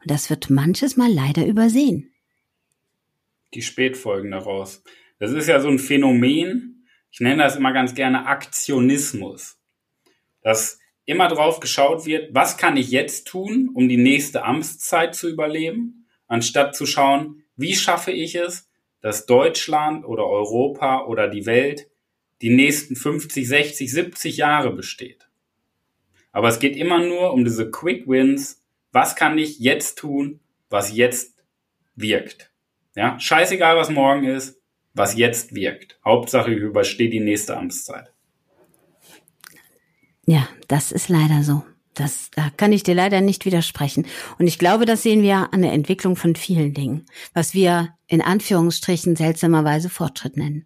Und 0.00 0.10
das 0.10 0.28
wird 0.28 0.50
manches 0.50 0.96
Mal 0.96 1.10
leider 1.10 1.46
übersehen 1.46 2.10
die 3.54 3.62
Spätfolgen 3.62 4.30
daraus. 4.30 4.82
Das 5.18 5.32
ist 5.32 5.48
ja 5.48 5.60
so 5.60 5.68
ein 5.68 5.78
Phänomen, 5.78 6.86
ich 7.10 7.20
nenne 7.20 7.42
das 7.42 7.56
immer 7.56 7.72
ganz 7.72 7.94
gerne 7.94 8.26
Aktionismus. 8.26 9.58
Dass 10.42 10.78
immer 11.04 11.28
drauf 11.28 11.60
geschaut 11.60 12.06
wird, 12.06 12.34
was 12.34 12.56
kann 12.56 12.76
ich 12.76 12.90
jetzt 12.90 13.26
tun, 13.26 13.70
um 13.74 13.88
die 13.88 13.96
nächste 13.96 14.44
Amtszeit 14.44 15.14
zu 15.14 15.28
überleben, 15.28 16.08
anstatt 16.28 16.76
zu 16.76 16.86
schauen, 16.86 17.42
wie 17.56 17.74
schaffe 17.74 18.12
ich 18.12 18.36
es, 18.36 18.69
dass 19.00 19.26
Deutschland 19.26 20.04
oder 20.04 20.26
Europa 20.26 21.04
oder 21.06 21.28
die 21.28 21.46
Welt 21.46 21.88
die 22.42 22.50
nächsten 22.50 22.96
50, 22.96 23.46
60, 23.46 23.90
70 23.90 24.36
Jahre 24.36 24.72
besteht. 24.72 25.28
Aber 26.32 26.48
es 26.48 26.58
geht 26.58 26.76
immer 26.76 27.04
nur 27.04 27.32
um 27.32 27.44
diese 27.44 27.70
Quick 27.70 28.08
Wins. 28.08 28.62
Was 28.92 29.16
kann 29.16 29.38
ich 29.38 29.58
jetzt 29.58 29.98
tun, 29.98 30.40
was 30.68 30.94
jetzt 30.94 31.44
wirkt? 31.96 32.52
Ja, 32.94 33.18
scheißegal, 33.18 33.76
was 33.76 33.90
morgen 33.90 34.24
ist, 34.24 34.60
was 34.94 35.16
jetzt 35.16 35.54
wirkt. 35.54 35.98
Hauptsache, 36.04 36.52
ich 36.52 36.60
überstehe 36.60 37.10
die 37.10 37.20
nächste 37.20 37.56
Amtszeit. 37.56 38.12
Ja, 40.26 40.48
das 40.68 40.92
ist 40.92 41.08
leider 41.08 41.42
so. 41.42 41.64
Das, 42.00 42.30
da 42.30 42.48
kann 42.56 42.72
ich 42.72 42.82
dir 42.82 42.94
leider 42.94 43.20
nicht 43.20 43.44
widersprechen. 43.44 44.06
Und 44.38 44.46
ich 44.46 44.58
glaube, 44.58 44.86
das 44.86 45.02
sehen 45.02 45.22
wir 45.22 45.52
an 45.52 45.60
der 45.60 45.72
Entwicklung 45.72 46.16
von 46.16 46.34
vielen 46.34 46.72
Dingen, 46.72 47.04
was 47.34 47.52
wir 47.52 47.90
in 48.06 48.22
Anführungsstrichen 48.22 49.16
seltsamerweise 49.16 49.90
Fortschritt 49.90 50.38
nennen. 50.38 50.64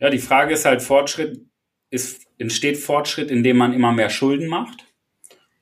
Ja, 0.00 0.10
die 0.10 0.18
Frage 0.18 0.54
ist 0.54 0.64
halt, 0.64 0.82
Fortschritt 0.82 1.46
ist, 1.90 2.26
entsteht 2.38 2.76
Fortschritt, 2.76 3.30
indem 3.30 3.56
man 3.56 3.72
immer 3.72 3.92
mehr 3.92 4.10
Schulden 4.10 4.48
macht? 4.48 4.84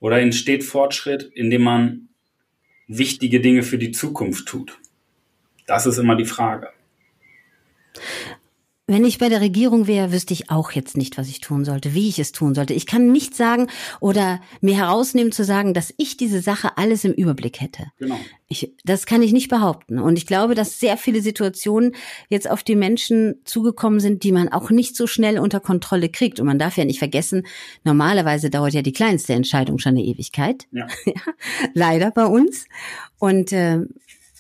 Oder 0.01 0.19
entsteht 0.21 0.65
Fortschritt, 0.65 1.31
indem 1.35 1.65
man 1.65 2.09
wichtige 2.87 3.41
Dinge 3.41 3.63
für 3.63 3.77
die 3.77 3.93
Zukunft 3.93 4.49
tut? 4.49 4.79
Das 5.67 5.85
ist 5.85 5.99
immer 5.99 6.17
die 6.17 6.25
Frage. 6.25 6.71
Wenn 8.89 9.05
ich 9.05 9.19
bei 9.19 9.29
der 9.29 9.41
Regierung 9.41 9.89
wäre, 9.89 10.13
wüsste 10.13 10.33
ich 10.33 10.49
auch 10.49 10.71
jetzt 10.71 10.97
nicht, 10.97 11.19
was 11.19 11.29
ich 11.29 11.41
tun 11.41 11.65
sollte, 11.65 11.93
wie 11.93 12.09
ich 12.09 12.21
es 12.21 12.31
tun 12.31 12.55
sollte. 12.55 12.73
Ich 12.73 12.87
kann 12.87 13.11
nicht 13.11 13.35
sagen 13.35 13.67
oder 13.99 14.41
mir 14.61 14.77
herausnehmen 14.77 15.33
zu 15.33 15.43
sagen, 15.45 15.75
dass 15.75 15.93
ich 15.97 16.17
diese 16.17 16.41
Sache 16.41 16.79
alles 16.79 17.05
im 17.05 17.13
Überblick 17.13 17.61
hätte. 17.61 17.87
Genau. 17.99 18.17
Ich, 18.47 18.73
das 18.85 19.07
kann 19.07 19.23
ich 19.23 19.33
nicht 19.33 19.49
behaupten. 19.49 19.99
Und 19.99 20.17
ich 20.17 20.25
glaube, 20.25 20.55
dass 20.55 20.79
sehr 20.79 20.97
viele 20.97 21.21
Situationen 21.21 21.97
jetzt 22.29 22.49
auf 22.49 22.63
die 22.63 22.77
Menschen 22.77 23.41
zugekommen 23.45 23.99
sind, 23.99 24.23
die 24.23 24.31
man 24.31 24.51
auch 24.51 24.71
nicht 24.71 24.95
so 24.95 25.09
schnell 25.09 25.41
unter 25.41 25.59
Kontrolle 25.59 26.09
kriegt. 26.09 26.39
Und 26.39 26.47
man 26.47 26.61
darf 26.61 26.77
ja 26.77 26.85
nicht 26.85 27.01
vergessen, 27.01 27.45
normalerweise 27.83 28.51
dauert 28.51 28.73
ja 28.73 28.83
die 28.83 28.93
kleinste 28.93 29.33
Entscheidung 29.33 29.81
schon 29.81 29.97
eine 29.97 30.05
Ewigkeit. 30.05 30.69
Ja. 30.71 30.87
ja 31.05 31.21
leider 31.75 32.13
bei 32.13 32.27
uns. 32.27 32.67
Und 33.19 33.53
äh, 33.53 33.81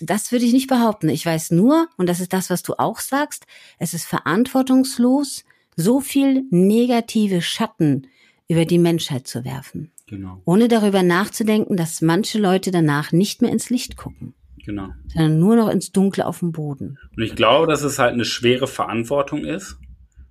das 0.00 0.32
würde 0.32 0.44
ich 0.44 0.52
nicht 0.52 0.68
behaupten. 0.68 1.08
Ich 1.08 1.24
weiß 1.24 1.52
nur, 1.52 1.88
und 1.96 2.08
das 2.08 2.20
ist 2.20 2.32
das, 2.32 2.50
was 2.50 2.62
du 2.62 2.74
auch 2.74 2.98
sagst, 2.98 3.46
es 3.78 3.94
ist 3.94 4.04
verantwortungslos, 4.04 5.44
so 5.76 6.00
viel 6.00 6.44
negative 6.50 7.42
Schatten 7.42 8.06
über 8.48 8.64
die 8.64 8.78
Menschheit 8.78 9.26
zu 9.26 9.44
werfen. 9.44 9.92
Genau. 10.06 10.40
Ohne 10.44 10.68
darüber 10.68 11.02
nachzudenken, 11.02 11.76
dass 11.76 12.00
manche 12.00 12.38
Leute 12.38 12.70
danach 12.70 13.12
nicht 13.12 13.42
mehr 13.42 13.50
ins 13.50 13.70
Licht 13.70 13.96
gucken. 13.96 14.34
Genau. 14.64 14.88
Sondern 15.08 15.38
nur 15.38 15.56
noch 15.56 15.68
ins 15.68 15.92
Dunkle 15.92 16.26
auf 16.26 16.40
dem 16.40 16.52
Boden. 16.52 16.98
Und 17.16 17.22
ich 17.22 17.36
glaube, 17.36 17.66
dass 17.66 17.82
es 17.82 17.98
halt 17.98 18.14
eine 18.14 18.24
schwere 18.24 18.66
Verantwortung 18.66 19.44
ist, 19.44 19.76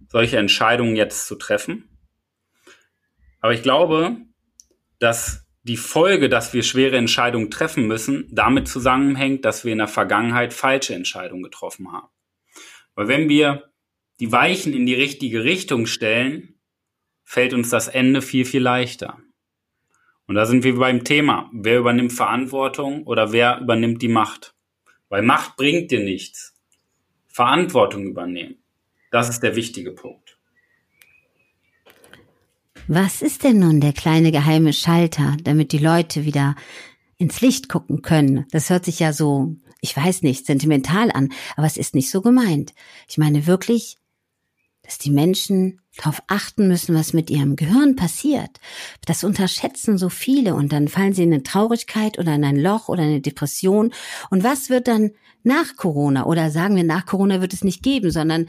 solche 0.08 0.38
Entscheidungen 0.38 0.96
jetzt 0.96 1.28
zu 1.28 1.36
treffen. 1.36 1.90
Aber 3.40 3.54
ich 3.54 3.64
glaube, 3.64 4.18
dass 5.00 5.45
die 5.66 5.78
Folge, 5.78 6.30
dass 6.30 6.54
wir 6.54 6.62
schwere 6.62 6.96
Entscheidungen 6.96 7.50
treffen 7.50 7.88
müssen, 7.88 8.28
damit 8.32 8.68
zusammenhängt, 8.68 9.46
dass 9.46 9.66
wir 9.66 9.72
in 9.72 9.80
der 9.80 9.88
Vergangenheit 9.88 10.54
falsche 10.54 10.94
Entscheidungen 10.94 11.42
getroffen 11.42 11.92
haben. 11.92 12.08
Weil 12.94 13.08
wenn 13.08 13.30
wir 13.30 13.72
die 14.20 14.32
Weichen 14.32 14.74
in 14.74 14.86
die 14.86 14.94
richtige 14.94 15.44
Richtung 15.44 15.88
stellen, 15.88 16.60
fällt 17.24 17.54
uns 17.56 17.70
das 17.70 17.88
Ende 17.88 18.22
viel, 18.22 18.46
viel 18.46 18.62
leichter. 18.62 19.20
Und 20.28 20.36
da 20.36 20.46
sind 20.46 20.64
wir 20.64 20.76
beim 20.76 21.04
Thema. 21.04 21.50
Wer 21.52 21.80
übernimmt 21.80 22.14
Verantwortung 22.14 23.04
oder 23.04 23.32
wer 23.32 23.60
übernimmt 23.60 24.04
die 24.04 24.08
Macht? 24.08 24.56
Weil 25.10 25.24
Macht 25.24 25.58
bringt 25.58 25.90
dir 25.90 26.04
nichts. 26.04 26.54
Verantwortung 27.28 28.06
übernehmen. 28.06 28.64
Das 29.10 29.30
ist 29.30 29.42
der 29.42 29.56
wichtige 29.56 29.92
Punkt. 29.92 30.25
Was 32.88 33.24
ist 33.24 33.44
denn 33.44 33.58
nun 33.58 33.82
der 33.82 33.94
kleine 33.94 34.32
geheime 34.32 34.72
Schalter, 34.72 35.36
damit 35.44 35.72
die 35.72 35.80
Leute 35.80 36.24
wieder 36.24 36.56
ins 37.18 37.42
Licht 37.42 37.68
gucken 37.68 38.04
können? 38.04 38.46
Das 38.52 38.70
hört 38.70 38.86
sich 38.86 39.00
ja 39.00 39.12
so, 39.12 39.56
ich 39.82 39.98
weiß 39.98 40.22
nicht, 40.22 40.46
sentimental 40.46 41.12
an, 41.12 41.30
aber 41.56 41.66
es 41.66 41.78
ist 41.78 41.96
nicht 41.96 42.12
so 42.12 42.22
gemeint. 42.22 42.76
Ich 43.08 43.18
meine 43.18 43.48
wirklich, 43.48 43.98
dass 44.86 45.00
die 45.00 45.10
Menschen 45.10 45.82
darauf 45.98 46.22
achten 46.28 46.68
müssen, 46.68 46.96
was 46.96 47.14
mit 47.14 47.30
ihrem 47.30 47.56
Gehirn 47.56 47.96
passiert. 47.96 48.60
Das 49.06 49.24
unterschätzen 49.24 49.98
so 49.98 50.10
viele 50.10 50.54
und 50.54 50.72
dann 50.72 50.88
fallen 50.88 51.14
sie 51.14 51.24
in 51.24 51.34
eine 51.34 51.44
Traurigkeit 51.44 52.20
oder 52.20 52.36
in 52.36 52.44
ein 52.44 52.58
Loch 52.58 52.90
oder 52.90 53.04
eine 53.04 53.22
Depression. 53.22 53.92
Und 54.30 54.44
was 54.44 54.70
wird 54.70 54.88
dann 54.88 55.12
nach 55.44 55.76
Corona 55.76 56.26
oder 56.26 56.50
sagen 56.50 56.76
wir 56.76 56.84
nach 56.84 57.06
Corona 57.06 57.40
wird 57.40 57.54
es 57.54 57.64
nicht 57.64 57.84
geben, 57.84 58.12
sondern 58.12 58.48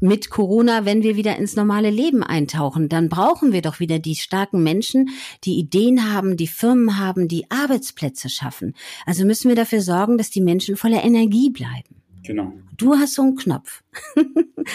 mit 0.00 0.28
Corona, 0.28 0.84
wenn 0.84 1.02
wir 1.02 1.16
wieder 1.16 1.36
ins 1.36 1.56
normale 1.56 1.90
Leben 1.90 2.22
eintauchen, 2.22 2.88
dann 2.88 3.08
brauchen 3.08 3.52
wir 3.52 3.62
doch 3.62 3.80
wieder 3.80 3.98
die 3.98 4.16
starken 4.16 4.62
Menschen, 4.62 5.10
die 5.44 5.58
Ideen 5.58 6.12
haben, 6.12 6.36
die 6.36 6.48
Firmen 6.48 6.98
haben, 6.98 7.28
die 7.28 7.50
Arbeitsplätze 7.50 8.28
schaffen. 8.28 8.74
Also 9.06 9.24
müssen 9.24 9.48
wir 9.48 9.56
dafür 9.56 9.80
sorgen, 9.80 10.18
dass 10.18 10.30
die 10.30 10.40
Menschen 10.40 10.76
voller 10.76 11.02
Energie 11.04 11.50
bleiben. 11.50 12.02
Genau. 12.24 12.52
Du 12.76 12.94
hast 12.94 13.14
so 13.14 13.22
einen 13.22 13.36
Knopf, 13.36 13.82
so 14.14 14.22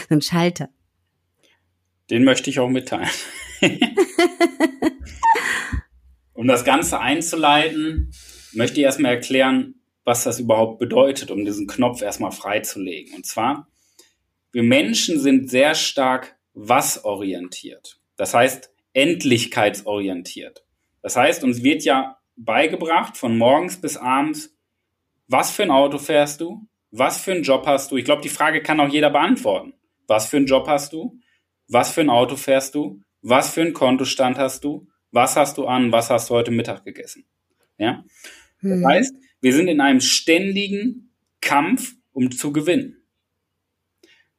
einen 0.10 0.22
Schalter. 0.22 0.70
Den 2.10 2.24
möchte 2.24 2.50
ich 2.50 2.60
auch 2.60 2.70
mitteilen. 2.70 3.10
um 6.34 6.48
das 6.48 6.64
Ganze 6.64 7.00
einzuleiten, 7.00 8.12
möchte 8.54 8.80
ich 8.80 8.86
erstmal 8.86 9.16
erklären, 9.16 9.76
was 10.04 10.24
das 10.24 10.40
überhaupt 10.40 10.80
bedeutet, 10.80 11.32
um 11.32 11.44
diesen 11.44 11.68
Knopf 11.68 12.02
erstmal 12.02 12.32
freizulegen. 12.32 13.14
Und 13.16 13.26
zwar, 13.26 13.68
wir 14.52 14.64
Menschen 14.64 15.20
sind 15.20 15.50
sehr 15.50 15.76
stark 15.76 16.38
was 16.54 17.04
orientiert. 17.04 18.00
Das 18.16 18.34
heißt, 18.34 18.72
endlichkeitsorientiert. 18.94 20.66
Das 21.02 21.16
heißt, 21.16 21.44
uns 21.44 21.62
wird 21.62 21.84
ja 21.84 22.18
beigebracht 22.36 23.18
von 23.18 23.38
morgens 23.38 23.80
bis 23.80 23.98
abends, 23.98 24.56
was 25.28 25.52
für 25.52 25.64
ein 25.64 25.72
Auto 25.72 25.98
fährst 25.98 26.42
du, 26.42 26.68
was 26.92 27.22
für 27.22 27.34
einen 27.34 27.44
Job 27.44 27.66
hast 27.66 27.92
du. 27.92 27.98
Ich 27.98 28.06
glaube, 28.06 28.22
die 28.22 28.30
Frage 28.30 28.64
kann 28.64 28.80
auch 28.80 28.90
jeder 28.90 29.10
beantworten. 29.10 29.74
Was 30.08 30.28
für 30.28 30.38
einen 30.38 30.46
Job 30.46 30.68
hast 30.68 30.94
du? 30.94 31.20
Was 31.68 31.92
für 31.92 32.02
ein 32.02 32.10
Auto 32.10 32.36
fährst 32.36 32.76
du? 32.76 33.02
Was 33.22 33.54
für 33.54 33.62
einen 33.62 33.74
Kontostand 33.74 34.38
hast 34.38 34.64
du? 34.64 34.88
Was 35.12 35.36
hast 35.36 35.58
du 35.58 35.66
an? 35.66 35.92
Was 35.92 36.10
hast 36.10 36.30
du 36.30 36.36
heute 36.36 36.52
Mittag 36.52 36.86
gegessen? 36.86 37.26
Ja? 37.78 38.04
Das 38.62 38.80
mhm. 38.80 38.88
heißt, 38.88 39.16
wir 39.42 39.54
sind 39.54 39.68
in 39.68 39.82
einem 39.82 40.02
ständigen 40.02 41.12
Kampf, 41.42 41.96
um 42.12 42.32
zu 42.32 42.52
gewinnen. 42.52 43.04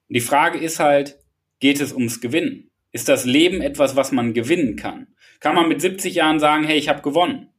Und 0.09 0.15
die 0.15 0.21
Frage 0.21 0.59
ist 0.59 0.81
halt, 0.81 1.19
geht 1.61 1.81
es 1.81 1.93
ums 1.93 2.21
Gewinnen? 2.21 2.71
Ist 2.93 3.09
das 3.09 3.25
Leben 3.25 3.61
etwas, 3.61 3.97
was 3.97 4.13
man 4.13 4.33
gewinnen 4.33 4.77
kann? 4.77 5.09
Kann 5.41 5.55
man 5.55 5.69
mit 5.69 5.81
70 5.81 6.15
Jahren 6.15 6.41
sagen, 6.41 6.65
hey, 6.65 6.79
ich 6.79 6.89
habe 6.89 7.03
gewonnen? 7.03 7.51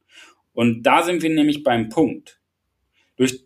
Und 0.54 0.84
da 0.84 1.04
sind 1.04 1.22
wir 1.22 1.30
nämlich 1.30 1.64
beim 1.64 1.90
Punkt. 1.90 2.42
Durch, 3.16 3.46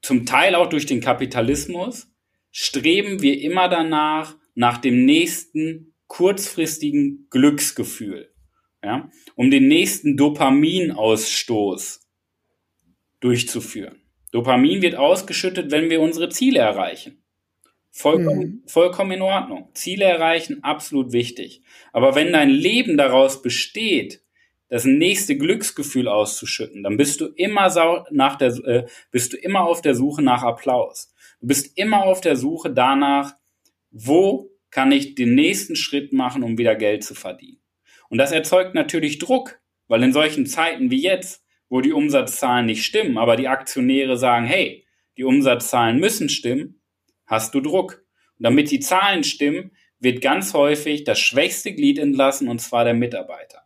zum 0.00 0.24
Teil 0.24 0.54
auch 0.54 0.68
durch 0.68 0.86
den 0.86 1.00
Kapitalismus 1.00 2.08
streben 2.52 3.20
wir 3.20 3.40
immer 3.40 3.68
danach, 3.68 4.36
nach 4.56 4.78
dem 4.78 5.04
nächsten 5.04 5.94
kurzfristigen 6.08 7.28
Glücksgefühl, 7.30 8.32
ja, 8.82 9.08
um 9.36 9.52
den 9.52 9.68
nächsten 9.68 10.16
Dopaminausstoß 10.16 12.00
durchzuführen. 13.20 14.00
Dopamin 14.32 14.82
wird 14.82 14.96
ausgeschüttet, 14.96 15.70
wenn 15.70 15.88
wir 15.90 16.00
unsere 16.00 16.28
Ziele 16.30 16.58
erreichen. 16.58 17.22
Vollkommen, 17.90 18.40
mhm. 18.40 18.62
vollkommen 18.66 19.12
in 19.12 19.22
Ordnung. 19.22 19.70
Ziele 19.72 20.04
erreichen, 20.04 20.62
absolut 20.62 21.12
wichtig. 21.12 21.62
Aber 21.92 22.14
wenn 22.14 22.32
dein 22.32 22.50
Leben 22.50 22.96
daraus 22.98 23.40
besteht, 23.40 24.22
das 24.68 24.84
nächste 24.84 25.36
Glücksgefühl 25.36 26.08
auszuschütten, 26.08 26.82
dann 26.82 26.96
bist 26.96 27.20
du 27.20 27.26
immer 27.26 28.04
nach 28.10 28.36
der, 28.36 28.48
äh, 28.64 28.86
bist 29.10 29.32
du 29.32 29.36
immer 29.36 29.64
auf 29.64 29.80
der 29.80 29.94
Suche 29.94 30.22
nach 30.22 30.42
Applaus. 30.42 31.14
Du 31.40 31.46
bist 31.46 31.78
immer 31.78 32.04
auf 32.04 32.20
der 32.20 32.36
Suche 32.36 32.70
danach, 32.70 33.34
wo 33.90 34.50
kann 34.70 34.92
ich 34.92 35.14
den 35.14 35.34
nächsten 35.34 35.76
Schritt 35.76 36.12
machen, 36.12 36.42
um 36.42 36.58
wieder 36.58 36.74
Geld 36.74 37.02
zu 37.04 37.14
verdienen. 37.14 37.60
Und 38.08 38.18
das 38.18 38.32
erzeugt 38.32 38.74
natürlich 38.74 39.18
Druck, 39.18 39.60
weil 39.88 40.02
in 40.02 40.12
solchen 40.12 40.46
Zeiten 40.46 40.90
wie 40.90 41.02
jetzt, 41.02 41.44
wo 41.68 41.80
die 41.80 41.92
Umsatzzahlen 41.92 42.66
nicht 42.66 42.84
stimmen, 42.84 43.18
aber 43.18 43.36
die 43.36 43.48
Aktionäre 43.48 44.16
sagen, 44.16 44.46
hey, 44.46 44.84
die 45.16 45.24
Umsatzzahlen 45.24 45.98
müssen 45.98 46.28
stimmen, 46.28 46.80
hast 47.26 47.54
du 47.54 47.60
Druck. 47.60 48.04
Und 48.38 48.44
damit 48.44 48.70
die 48.70 48.80
Zahlen 48.80 49.24
stimmen, 49.24 49.72
wird 49.98 50.20
ganz 50.20 50.52
häufig 50.54 51.04
das 51.04 51.18
schwächste 51.18 51.74
Glied 51.74 51.98
entlassen, 51.98 52.48
und 52.48 52.60
zwar 52.60 52.84
der 52.84 52.94
Mitarbeiter. 52.94 53.62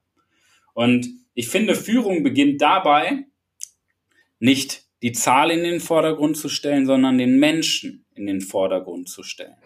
Und 0.74 1.08
ich 1.34 1.48
finde, 1.48 1.74
Führung 1.74 2.22
beginnt 2.22 2.62
dabei, 2.62 3.24
nicht 4.38 4.84
die 5.02 5.12
Zahl 5.12 5.50
in 5.50 5.64
den 5.64 5.80
Vordergrund 5.80 6.36
zu 6.36 6.48
stellen, 6.48 6.86
sondern 6.86 7.18
den 7.18 7.38
Menschen 7.38 8.06
in 8.14 8.26
den 8.26 8.40
Vordergrund 8.40 9.08
zu 9.08 9.22
stellen. 9.22 9.56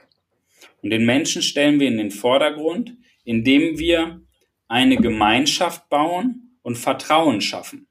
Und 0.85 0.90
den 0.90 1.07
Menschen 1.07 1.40
stellen 1.40 1.81
wir 1.81 1.88
in 1.88 1.97
den 1.97 2.11
Vordergrund, 2.11 2.94
indem 3.25 3.79
wir 3.79 4.20
eine 4.68 4.99
Gemeinschaft 4.99 5.88
bauen 5.88 6.59
und 6.61 6.77
Vertrauen 6.77 7.40
schaffen. 7.40 7.88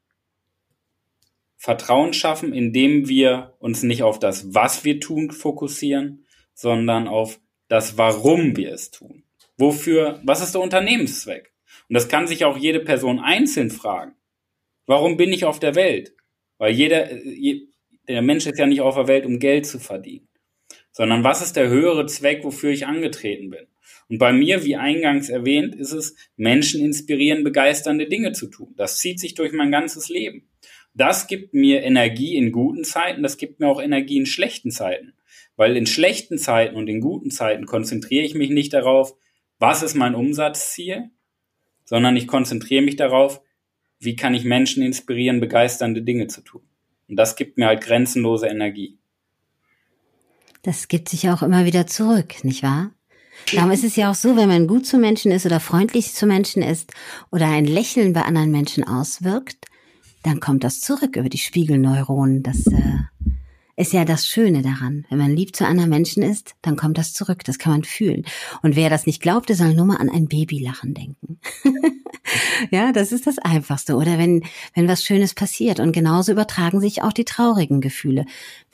Vertrauen 1.58 2.14
schaffen, 2.14 2.54
indem 2.54 3.08
wir 3.08 3.56
uns 3.58 3.82
nicht 3.82 4.04
auf 4.04 4.20
das, 4.20 4.54
was 4.54 4.86
wir 4.86 5.00
tun, 5.00 5.32
fokussieren, 5.32 6.28
sondern 6.54 7.08
auf 7.08 7.40
das, 7.68 7.98
warum 7.98 8.56
wir 8.58 8.72
es 8.72 8.92
tun. 8.92 9.24
Wofür, 9.58 10.22
was 10.24 10.44
ist 10.44 10.54
der 10.54 10.62
Unternehmenszweck? 10.62 11.52
Und 11.90 11.96
das 11.96 12.08
kann 12.08 12.28
sich 12.28 12.46
auch 12.46 12.58
jede 12.58 12.80
Person 12.80 13.20
einzeln 13.20 13.72
fragen. 13.72 14.14
Warum 14.86 15.18
bin 15.18 15.34
ich 15.34 15.46
auf 15.46 15.60
der 15.60 15.74
Welt? 15.74 16.14
Weil 16.60 16.74
jeder, 16.74 17.10
der 18.08 18.22
Mensch 18.22 18.46
ist 18.46 18.60
ja 18.60 18.68
nicht 18.68 18.82
auf 18.82 18.94
der 18.94 19.08
Welt, 19.08 19.26
um 19.26 19.40
Geld 19.40 19.66
zu 19.66 19.80
verdienen, 19.80 20.28
sondern 20.94 21.26
was 21.26 21.42
ist 21.42 21.58
der 21.58 21.68
höhere 21.68 22.06
Zweck, 22.06 22.46
wofür 22.46 22.70
ich 22.70 22.88
angetreten 22.88 23.50
bin? 23.50 23.68
Und 24.08 24.20
bei 24.20 24.32
mir, 24.32 24.64
wie 24.64 24.76
eingangs 24.76 25.30
erwähnt, 25.30 25.76
ist 25.76 25.92
es, 25.92 26.16
Menschen 26.38 26.82
inspirieren, 26.84 27.44
begeisternde 27.44 28.08
Dinge 28.08 28.32
zu 28.32 28.48
tun. 28.48 28.74
Das 28.78 29.00
zieht 29.00 29.20
sich 29.20 29.34
durch 29.34 29.52
mein 29.52 29.72
ganzes 29.72 30.08
Leben. 30.08 30.50
Das 30.94 31.28
gibt 31.28 31.54
mir 31.54 31.82
Energie 31.82 32.36
in 32.36 32.52
guten 32.52 32.84
Zeiten, 32.84 33.24
das 33.24 33.38
gibt 33.38 33.60
mir 33.60 33.68
auch 33.68 33.82
Energie 33.82 34.18
in 34.18 34.28
schlechten 34.28 34.72
Zeiten. 34.72 35.14
Weil 35.56 35.76
in 35.76 35.88
schlechten 35.88 36.38
Zeiten 36.38 36.76
und 36.76 36.88
in 36.88 37.02
guten 37.02 37.32
Zeiten 37.32 37.66
konzentriere 37.66 38.24
ich 38.24 38.36
mich 38.36 38.50
nicht 38.50 38.74
darauf, 38.74 39.16
was 39.58 39.82
ist 39.82 39.96
mein 39.96 40.16
Umsatzziel, 40.16 41.10
sondern 41.86 42.16
ich 42.16 42.28
konzentriere 42.28 42.84
mich 42.84 42.96
darauf, 42.96 43.42
wie 44.00 44.16
kann 44.16 44.36
ich 44.36 44.44
Menschen 44.44 44.84
inspirieren, 44.84 45.40
begeisternde 45.40 46.02
Dinge 46.02 46.28
zu 46.28 46.42
tun. 46.42 46.62
Und 47.08 47.16
das 47.16 47.36
gibt 47.36 47.58
mir 47.58 47.68
halt 47.68 47.82
grenzenlose 47.82 48.48
Energie. 48.48 49.00
Das 50.64 50.88
gibt 50.88 51.10
sich 51.10 51.30
auch 51.30 51.44
immer 51.44 51.66
wieder 51.66 51.88
zurück, 51.88 52.44
nicht 52.44 52.64
wahr? 52.64 52.92
Darum 53.54 53.72
ist 53.72 53.84
es 53.84 53.96
ja 53.96 54.10
auch 54.10 54.16
so, 54.16 54.38
wenn 54.38 54.48
man 54.48 54.68
gut 54.68 54.86
zu 54.86 54.98
Menschen 54.98 55.32
ist 55.32 55.46
oder 55.46 55.60
freundlich 55.60 56.14
zu 56.14 56.26
Menschen 56.26 56.64
ist 56.64 56.94
oder 57.32 57.48
ein 57.48 57.66
Lächeln 57.66 58.14
bei 58.14 58.22
anderen 58.22 58.52
Menschen 58.52 58.86
auswirkt, 58.86 59.66
dann 60.24 60.40
kommt 60.40 60.64
das 60.64 60.80
zurück 60.80 61.18
über 61.18 61.28
die 61.28 61.38
Spiegelneuronen. 61.38 62.44
Das 62.44 62.66
äh, 62.68 63.00
ist 63.76 63.92
ja 63.92 64.06
das 64.06 64.26
Schöne 64.26 64.62
daran. 64.62 65.06
Wenn 65.10 65.18
man 65.18 65.36
lieb 65.36 65.56
zu 65.56 65.66
anderen 65.68 65.90
Menschen 65.90 66.24
ist, 66.24 66.56
dann 66.62 66.78
kommt 66.78 66.98
das 66.98 67.12
zurück. 67.12 67.44
Das 67.44 67.60
kann 67.60 67.74
man 67.74 67.84
fühlen. 67.84 68.24
Und 68.62 68.78
wer 68.78 68.90
das 68.90 69.06
nicht 69.06 69.22
glaubt, 69.22 69.50
der 69.50 69.58
soll 69.58 69.74
nur 69.74 69.86
mal 69.86 69.98
an 69.98 70.10
ein 70.10 70.28
Babylachen 70.28 70.94
denken. 70.94 71.40
ja, 72.72 72.92
das 72.92 73.12
ist 73.12 73.28
das 73.28 73.38
Einfachste. 73.40 73.96
Oder 73.96 74.18
wenn, 74.18 74.44
wenn 74.74 74.88
was 74.88 75.04
Schönes 75.04 75.34
passiert. 75.34 75.80
Und 75.80 75.92
genauso 75.92 76.32
übertragen 76.32 76.80
sich 76.80 77.02
auch 77.02 77.14
die 77.14 77.26
traurigen 77.26 77.82
Gefühle. 77.82 78.26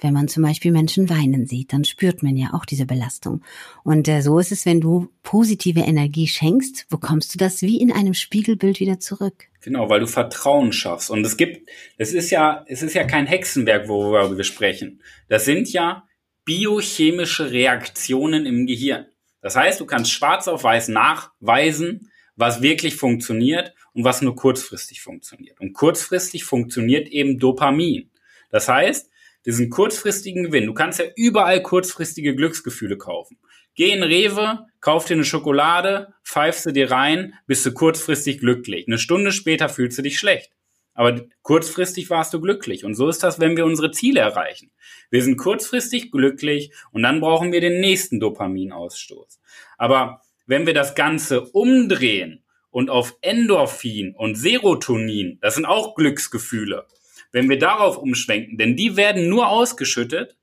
Wenn 0.02 0.14
man 0.14 0.28
zum 0.28 0.44
Beispiel 0.44 0.72
Menschen 0.72 1.10
weinen 1.10 1.46
sieht, 1.46 1.74
dann 1.74 1.84
spürt 1.84 2.24
man 2.24 2.38
ja 2.38 2.50
auch 2.54 2.66
diese 2.66 2.86
Belastung. 2.86 3.42
Und 3.84 4.08
äh, 4.08 4.22
so 4.22 4.40
ist 4.40 4.52
es, 4.52 4.66
wenn 4.66 4.82
du 4.82 5.10
positive 5.24 5.82
Energie 5.82 6.28
schenkst, 6.28 6.88
bekommst 6.90 7.34
du 7.34 7.38
das 7.38 7.62
wie 7.62 7.80
in 7.82 7.92
einem 7.92 8.14
Spiegelbild 8.14 8.80
wieder 8.80 9.00
zurück. 9.00 9.46
Genau, 9.62 9.90
weil 9.90 10.00
du 10.00 10.08
Vertrauen 10.08 10.72
schaffst. 10.72 11.10
Und 11.10 11.26
es 11.26 11.36
gibt, 11.36 11.70
es 11.98 12.14
ist 12.14 12.30
ja, 12.30 12.64
es 12.68 12.82
ist 12.82 12.94
ja 12.94 13.04
kein 13.04 13.28
Hexenwerk, 13.28 13.88
worüber 13.88 14.36
wir 14.36 14.44
sprechen. 14.44 15.02
Das 15.28 15.46
sind 15.46 15.72
ja 15.74 16.04
biochemische 16.46 17.52
Reaktionen 17.52 18.46
im 18.46 18.66
Gehirn. 18.66 19.06
Das 19.42 19.56
heißt, 19.56 19.80
du 19.80 19.86
kannst 19.86 20.12
schwarz 20.12 20.48
auf 20.48 20.64
weiß 20.64 20.90
nachweisen, 20.90 22.10
was 22.40 22.62
wirklich 22.62 22.96
funktioniert 22.96 23.74
und 23.94 24.06
was 24.06 24.22
nur 24.22 24.34
kurzfristig 24.34 25.02
funktioniert. 25.02 25.60
Und 25.60 25.74
kurzfristig 25.74 26.46
funktioniert 26.46 27.10
eben 27.10 27.38
Dopamin. 27.38 28.10
Das 28.50 28.70
heißt, 28.70 29.10
diesen 29.46 29.70
kurzfristigen 29.70 30.44
Gewinn, 30.44 30.66
du 30.66 30.74
kannst 30.74 31.00
ja 31.00 31.06
überall 31.18 31.62
kurzfristige 31.62 32.36
Glücksgefühle 32.36 32.98
kaufen. 32.98 33.38
Geh 33.76 33.92
in 33.92 34.04
Rewe, 34.04 34.68
kauf 34.80 35.06
dir 35.06 35.16
eine 35.16 35.26
Schokolade, 35.26 36.14
pfeifst 36.24 36.66
du 36.66 36.72
dir 36.72 36.92
rein, 36.92 37.34
bist 37.46 37.66
du 37.66 37.74
kurzfristig 37.74 38.40
glücklich. 38.40 38.88
Eine 38.88 39.00
Stunde 39.00 39.34
später 39.34 39.68
fühlst 39.68 39.98
du 39.98 40.02
dich 40.02 40.18
schlecht. 40.18 40.52
Aber 40.94 41.22
kurzfristig 41.42 42.10
warst 42.10 42.34
du 42.34 42.40
glücklich. 42.40 42.86
Und 42.86 42.96
so 42.96 43.10
ist 43.10 43.22
das, 43.22 43.40
wenn 43.40 43.58
wir 43.58 43.66
unsere 43.66 43.92
Ziele 43.92 44.22
erreichen. 44.22 44.72
Wir 45.10 45.24
sind 45.24 45.38
kurzfristig 45.38 46.12
glücklich 46.12 46.72
und 46.92 47.04
dann 47.04 47.20
brauchen 47.20 47.52
wir 47.52 47.62
den 47.62 47.82
nächsten 47.82 48.20
Dopaminausstoß. 48.20 49.40
Aber 49.78 50.22
wenn 50.50 50.66
wir 50.66 50.74
das 50.74 50.96
Ganze 50.96 51.42
umdrehen 51.42 52.44
und 52.72 52.90
auf 52.90 53.16
Endorphin 53.22 54.16
und 54.16 54.34
Serotonin, 54.34 55.38
das 55.42 55.54
sind 55.54 55.66
auch 55.66 55.94
Glücksgefühle, 55.94 56.88
wenn 57.32 57.50
wir 57.50 57.60
darauf 57.60 58.00
umschwenken, 58.00 58.58
denn 58.58 58.76
die 58.76 58.98
werden 58.98 59.30
nur 59.30 59.50
ausgeschüttet, 59.50 60.38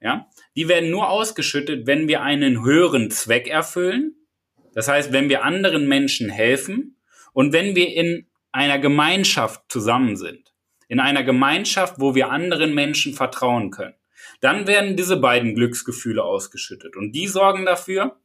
ja, 0.00 0.28
die 0.54 0.68
werden 0.68 0.90
nur 0.90 1.10
ausgeschüttet, 1.10 1.88
wenn 1.88 2.06
wir 2.06 2.22
einen 2.22 2.64
höheren 2.64 3.10
Zweck 3.10 3.48
erfüllen. 3.48 4.14
Das 4.74 4.86
heißt, 4.86 5.12
wenn 5.12 5.28
wir 5.28 5.42
anderen 5.42 5.88
Menschen 5.88 6.28
helfen 6.28 6.96
und 7.32 7.52
wenn 7.52 7.74
wir 7.74 7.92
in 7.92 8.28
einer 8.52 8.78
Gemeinschaft 8.78 9.62
zusammen 9.68 10.14
sind. 10.14 10.54
In 10.86 11.00
einer 11.00 11.24
Gemeinschaft, 11.24 11.96
wo 11.98 12.14
wir 12.14 12.30
anderen 12.30 12.74
Menschen 12.74 13.12
vertrauen 13.12 13.72
können. 13.72 13.94
Dann 14.40 14.68
werden 14.68 14.96
diese 14.96 15.16
beiden 15.16 15.56
Glücksgefühle 15.56 16.22
ausgeschüttet. 16.22 16.94
Und 16.94 17.10
die 17.10 17.26
sorgen 17.26 17.66
dafür, 17.66 18.20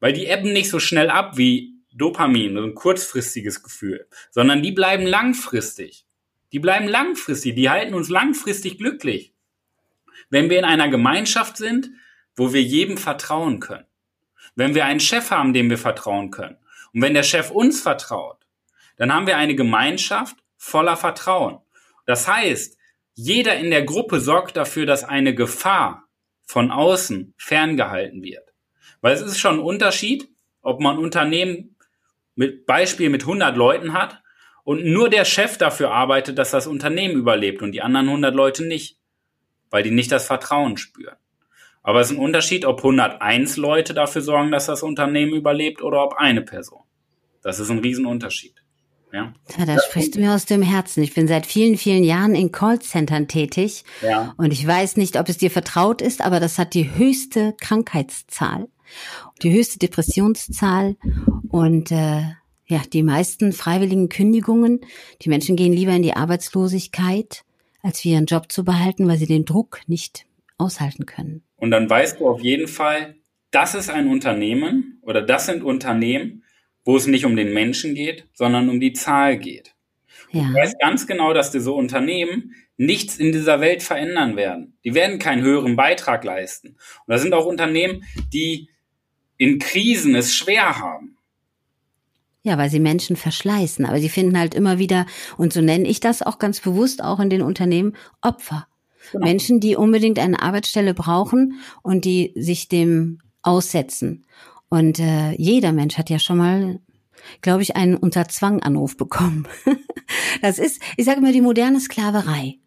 weil 0.00 0.12
die 0.12 0.26
ebben 0.26 0.52
nicht 0.52 0.70
so 0.70 0.80
schnell 0.80 1.10
ab 1.10 1.36
wie 1.36 1.74
Dopamin, 1.92 2.56
so 2.56 2.62
ein 2.62 2.74
kurzfristiges 2.74 3.62
Gefühl, 3.62 4.06
sondern 4.30 4.62
die 4.62 4.72
bleiben 4.72 5.06
langfristig. 5.06 6.06
Die 6.52 6.58
bleiben 6.58 6.88
langfristig, 6.88 7.54
die 7.54 7.70
halten 7.70 7.94
uns 7.94 8.08
langfristig 8.08 8.78
glücklich 8.78 9.34
wenn 10.30 10.48
wir 10.48 10.58
in 10.58 10.64
einer 10.64 10.88
Gemeinschaft 10.88 11.56
sind, 11.56 11.90
wo 12.34 12.52
wir 12.52 12.62
jedem 12.62 12.96
vertrauen 12.96 13.60
können. 13.60 13.86
Wenn 14.54 14.74
wir 14.74 14.86
einen 14.86 15.00
Chef 15.00 15.30
haben, 15.30 15.52
dem 15.52 15.68
wir 15.68 15.78
vertrauen 15.78 16.30
können. 16.30 16.56
Und 16.94 17.02
wenn 17.02 17.14
der 17.14 17.22
Chef 17.22 17.50
uns 17.50 17.82
vertraut, 17.82 18.38
dann 18.96 19.12
haben 19.12 19.26
wir 19.26 19.36
eine 19.36 19.54
Gemeinschaft 19.54 20.36
voller 20.56 20.96
Vertrauen. 20.96 21.58
Das 22.06 22.26
heißt, 22.26 22.78
jeder 23.14 23.56
in 23.56 23.70
der 23.70 23.82
Gruppe 23.82 24.20
sorgt 24.20 24.56
dafür, 24.56 24.86
dass 24.86 25.04
eine 25.04 25.34
Gefahr 25.34 26.08
von 26.44 26.70
außen 26.70 27.34
ferngehalten 27.36 28.22
wird. 28.22 28.49
Weil 29.00 29.14
es 29.14 29.22
ist 29.22 29.38
schon 29.38 29.56
ein 29.56 29.64
Unterschied, 29.64 30.28
ob 30.62 30.80
man 30.80 30.98
Unternehmen 30.98 31.76
mit 32.34 32.66
Beispiel 32.66 33.10
mit 33.10 33.22
100 33.22 33.56
Leuten 33.56 33.92
hat 33.92 34.22
und 34.64 34.84
nur 34.84 35.08
der 35.08 35.24
Chef 35.24 35.58
dafür 35.58 35.90
arbeitet, 35.90 36.38
dass 36.38 36.50
das 36.50 36.66
Unternehmen 36.66 37.16
überlebt 37.16 37.62
und 37.62 37.72
die 37.72 37.82
anderen 37.82 38.08
100 38.08 38.34
Leute 38.34 38.66
nicht, 38.66 38.98
weil 39.70 39.82
die 39.82 39.90
nicht 39.90 40.12
das 40.12 40.26
Vertrauen 40.26 40.76
spüren. 40.76 41.16
Aber 41.82 42.00
es 42.00 42.10
ist 42.10 42.16
ein 42.16 42.22
Unterschied, 42.22 42.64
ob 42.66 42.78
101 42.78 43.56
Leute 43.56 43.94
dafür 43.94 44.22
sorgen, 44.22 44.50
dass 44.50 44.66
das 44.66 44.82
Unternehmen 44.82 45.32
überlebt 45.32 45.82
oder 45.82 46.04
ob 46.04 46.14
eine 46.14 46.42
Person. 46.42 46.82
Das 47.42 47.58
ist 47.58 47.70
ein 47.70 47.78
Riesenunterschied. 47.78 48.54
Ja. 49.12 49.32
ja, 49.58 49.66
da 49.66 49.76
sprichst 49.80 50.14
du 50.14 50.20
mir 50.20 50.32
aus 50.34 50.44
dem 50.44 50.62
Herzen. 50.62 51.02
Ich 51.02 51.14
bin 51.14 51.26
seit 51.26 51.44
vielen, 51.44 51.76
vielen 51.76 52.04
Jahren 52.04 52.36
in 52.36 52.52
Callcentern 52.52 53.26
tätig. 53.26 53.84
Ja. 54.02 54.34
Und 54.36 54.52
ich 54.52 54.64
weiß 54.64 54.96
nicht, 54.98 55.18
ob 55.18 55.28
es 55.28 55.36
dir 55.36 55.50
vertraut 55.50 56.00
ist, 56.00 56.20
aber 56.20 56.38
das 56.38 56.58
hat 56.58 56.74
die 56.74 56.94
höchste 56.94 57.54
Krankheitszahl, 57.60 58.68
die 59.42 59.52
höchste 59.52 59.78
Depressionszahl 59.78 60.96
und 61.48 61.90
äh, 61.90 62.22
ja, 62.66 62.82
die 62.92 63.02
meisten 63.02 63.52
freiwilligen 63.52 64.08
Kündigungen. 64.08 64.80
Die 65.22 65.28
Menschen 65.28 65.56
gehen 65.56 65.72
lieber 65.72 65.92
in 65.92 66.02
die 66.02 66.14
Arbeitslosigkeit, 66.14 67.44
als 67.82 68.04
ihren 68.04 68.26
Job 68.26 68.52
zu 68.52 68.64
behalten, 68.64 69.08
weil 69.08 69.18
sie 69.18 69.26
den 69.26 69.44
Druck 69.44 69.80
nicht 69.86 70.26
aushalten 70.56 71.06
können. 71.06 71.42
Und 71.56 71.72
dann 71.72 71.90
weißt 71.90 72.20
du 72.20 72.28
auf 72.28 72.40
jeden 72.40 72.68
Fall, 72.68 73.16
das 73.50 73.74
ist 73.74 73.90
ein 73.90 74.08
Unternehmen 74.08 75.00
oder 75.02 75.22
das 75.22 75.46
sind 75.46 75.64
Unternehmen, 75.64 76.44
wo 76.84 76.96
es 76.96 77.06
nicht 77.06 77.24
um 77.24 77.36
den 77.36 77.52
Menschen 77.52 77.94
geht, 77.94 78.26
sondern 78.32 78.68
um 78.68 78.80
die 78.80 78.92
Zahl 78.92 79.36
geht. 79.38 79.74
Ja. 80.30 80.44
Du 80.44 80.54
weißt 80.54 80.78
ganz 80.78 81.06
genau, 81.06 81.32
dass 81.32 81.50
diese 81.50 81.72
Unternehmen 81.72 82.54
nichts 82.76 83.18
in 83.18 83.32
dieser 83.32 83.60
Welt 83.60 83.82
verändern 83.82 84.36
werden. 84.36 84.78
Die 84.84 84.94
werden 84.94 85.18
keinen 85.18 85.42
höheren 85.42 85.76
Beitrag 85.76 86.24
leisten. 86.24 86.68
Und 86.68 87.08
da 87.08 87.18
sind 87.18 87.34
auch 87.34 87.46
Unternehmen, 87.46 88.04
die 88.32 88.68
in 89.40 89.58
Krisen 89.58 90.14
es 90.14 90.34
schwer 90.34 90.78
haben. 90.78 91.16
Ja, 92.42 92.58
weil 92.58 92.68
sie 92.68 92.78
Menschen 92.78 93.16
verschleißen. 93.16 93.86
Aber 93.86 93.98
sie 93.98 94.10
finden 94.10 94.38
halt 94.38 94.54
immer 94.54 94.78
wieder, 94.78 95.06
und 95.38 95.52
so 95.54 95.62
nenne 95.62 95.88
ich 95.88 95.98
das 95.98 96.20
auch 96.20 96.38
ganz 96.38 96.60
bewusst 96.60 97.02
auch 97.02 97.20
in 97.20 97.30
den 97.30 97.40
Unternehmen, 97.40 97.96
Opfer. 98.20 98.66
Genau. 99.12 99.24
Menschen, 99.24 99.58
die 99.58 99.76
unbedingt 99.76 100.18
eine 100.18 100.42
Arbeitsstelle 100.42 100.92
brauchen 100.92 101.58
und 101.82 102.04
die 102.04 102.32
sich 102.36 102.68
dem 102.68 103.20
aussetzen. 103.40 104.26
Und 104.68 104.98
äh, 104.98 105.32
jeder 105.32 105.72
Mensch 105.72 105.96
hat 105.96 106.10
ja 106.10 106.18
schon 106.18 106.36
mal, 106.36 106.78
glaube 107.40 107.62
ich, 107.62 107.76
einen 107.76 107.96
Unterzwanganruf 107.96 108.98
bekommen. 108.98 109.48
das 110.42 110.58
ist, 110.58 110.82
ich 110.98 111.06
sage 111.06 111.20
immer, 111.20 111.32
die 111.32 111.40
moderne 111.40 111.80
Sklaverei. 111.80 112.58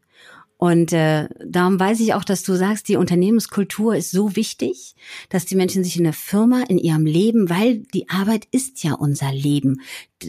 Und 0.63 0.93
äh, 0.93 1.27
darum 1.45 1.77
weiß 1.77 1.99
ich 1.99 2.13
auch, 2.13 2.23
dass 2.23 2.41
du 2.41 2.53
sagst, 2.53 2.87
die 2.87 2.95
Unternehmenskultur 2.95 3.97
ist 3.97 4.11
so 4.11 4.37
wichtig, 4.37 4.95
dass 5.27 5.45
die 5.45 5.57
Menschen 5.57 5.83
sich 5.83 5.97
in 5.97 6.05
der 6.05 6.13
Firma, 6.13 6.63
in 6.69 6.77
ihrem 6.77 7.05
Leben, 7.05 7.49
weil 7.49 7.79
die 7.79 8.07
Arbeit 8.07 8.47
ist 8.51 8.81
ja 8.81 8.93
unser 8.93 9.33
Leben. 9.33 9.81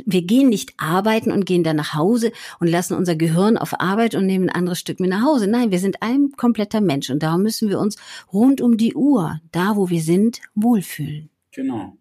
Wir 0.05 0.23
gehen 0.23 0.49
nicht 0.49 0.73
arbeiten 0.77 1.31
und 1.31 1.47
gehen 1.47 1.62
dann 1.62 1.77
nach 1.77 1.94
Hause 1.94 2.33
und 2.59 2.66
lassen 2.66 2.94
unser 2.94 3.14
Gehirn 3.14 3.57
auf 3.57 3.79
Arbeit 3.79 4.16
und 4.16 4.27
nehmen 4.27 4.49
ein 4.49 4.57
anderes 4.57 4.81
Stück 4.81 4.99
mit 4.99 5.11
nach 5.11 5.23
Hause. 5.23 5.47
Nein, 5.47 5.70
wir 5.70 5.79
sind 5.79 6.03
ein 6.03 6.33
kompletter 6.37 6.81
Mensch 6.81 7.11
und 7.11 7.23
darum 7.23 7.44
müssen 7.44 7.68
wir 7.68 7.79
uns 7.79 7.97
rund 8.33 8.61
um 8.61 8.77
die 8.77 8.97
Uhr, 8.97 9.40
da 9.53 9.77
wo 9.77 9.88
wir 9.88 10.03
sind, 10.03 10.40
wohlfühlen. 10.57 11.31
Genau. 11.53 11.97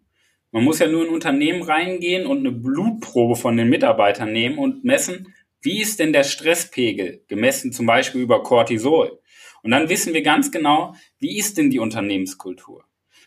Man 0.50 0.64
muss 0.64 0.80
ja 0.80 0.88
nur 0.88 1.02
in 1.02 1.08
ein 1.10 1.14
Unternehmen 1.14 1.62
reingehen 1.62 2.26
und 2.26 2.38
eine 2.38 2.50
Blutprobe 2.50 3.36
von 3.36 3.56
den 3.56 3.68
Mitarbeitern 3.68 4.32
nehmen 4.32 4.58
und 4.58 4.82
messen, 4.82 5.32
wie 5.64 5.80
ist 5.80 5.98
denn 5.98 6.12
der 6.12 6.24
Stresspegel, 6.24 7.24
gemessen 7.26 7.72
zum 7.72 7.86
Beispiel 7.86 8.20
über 8.20 8.42
Cortisol? 8.42 9.20
Und 9.62 9.70
dann 9.70 9.88
wissen 9.88 10.12
wir 10.12 10.22
ganz 10.22 10.50
genau, 10.50 10.94
wie 11.18 11.38
ist 11.38 11.56
denn 11.56 11.70
die 11.70 11.78
Unternehmenskultur? 11.78 12.84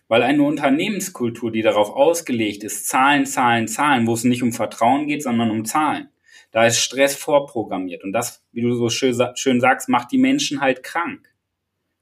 Weil 0.07 0.21
eine 0.21 0.43
Unternehmenskultur, 0.43 1.51
die 1.51 1.63
darauf 1.63 1.89
ausgelegt 1.89 2.63
ist, 2.63 2.87
Zahlen, 2.87 3.25
Zahlen, 3.25 3.67
Zahlen, 3.67 4.05
wo 4.05 4.13
es 4.13 4.23
nicht 4.23 4.43
um 4.43 4.53
Vertrauen 4.53 5.07
geht, 5.07 5.23
sondern 5.23 5.49
um 5.49 5.65
Zahlen, 5.65 6.09
da 6.51 6.65
ist 6.65 6.79
Stress 6.79 7.15
vorprogrammiert. 7.15 8.03
Und 8.03 8.13
das, 8.13 8.45
wie 8.51 8.61
du 8.61 8.73
so 8.75 8.89
schön, 8.89 9.59
sagst, 9.59 9.89
macht 9.89 10.11
die 10.11 10.19
Menschen 10.19 10.61
halt 10.61 10.83
krank. 10.83 11.27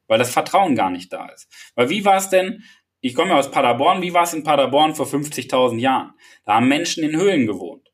Weil 0.07 0.19
das 0.19 0.31
Vertrauen 0.31 0.75
gar 0.75 0.91
nicht 0.91 1.13
da 1.13 1.29
ist. 1.29 1.47
Weil 1.75 1.89
wie 1.89 2.05
war 2.05 2.17
es 2.17 2.29
denn, 2.29 2.61
ich 2.99 3.15
komme 3.15 3.31
ja 3.31 3.37
aus 3.37 3.49
Paderborn, 3.49 4.01
wie 4.01 4.13
war 4.13 4.23
es 4.23 4.33
in 4.33 4.43
Paderborn 4.43 4.95
vor 4.95 5.07
50.000 5.07 5.79
Jahren? 5.79 6.13
Da 6.43 6.55
haben 6.55 6.67
Menschen 6.67 7.03
in 7.03 7.15
Höhlen 7.15 7.47
gewohnt. 7.47 7.91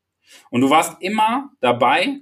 Und 0.50 0.60
du 0.60 0.70
warst 0.70 1.00
immer 1.00 1.50
dabei, 1.60 2.20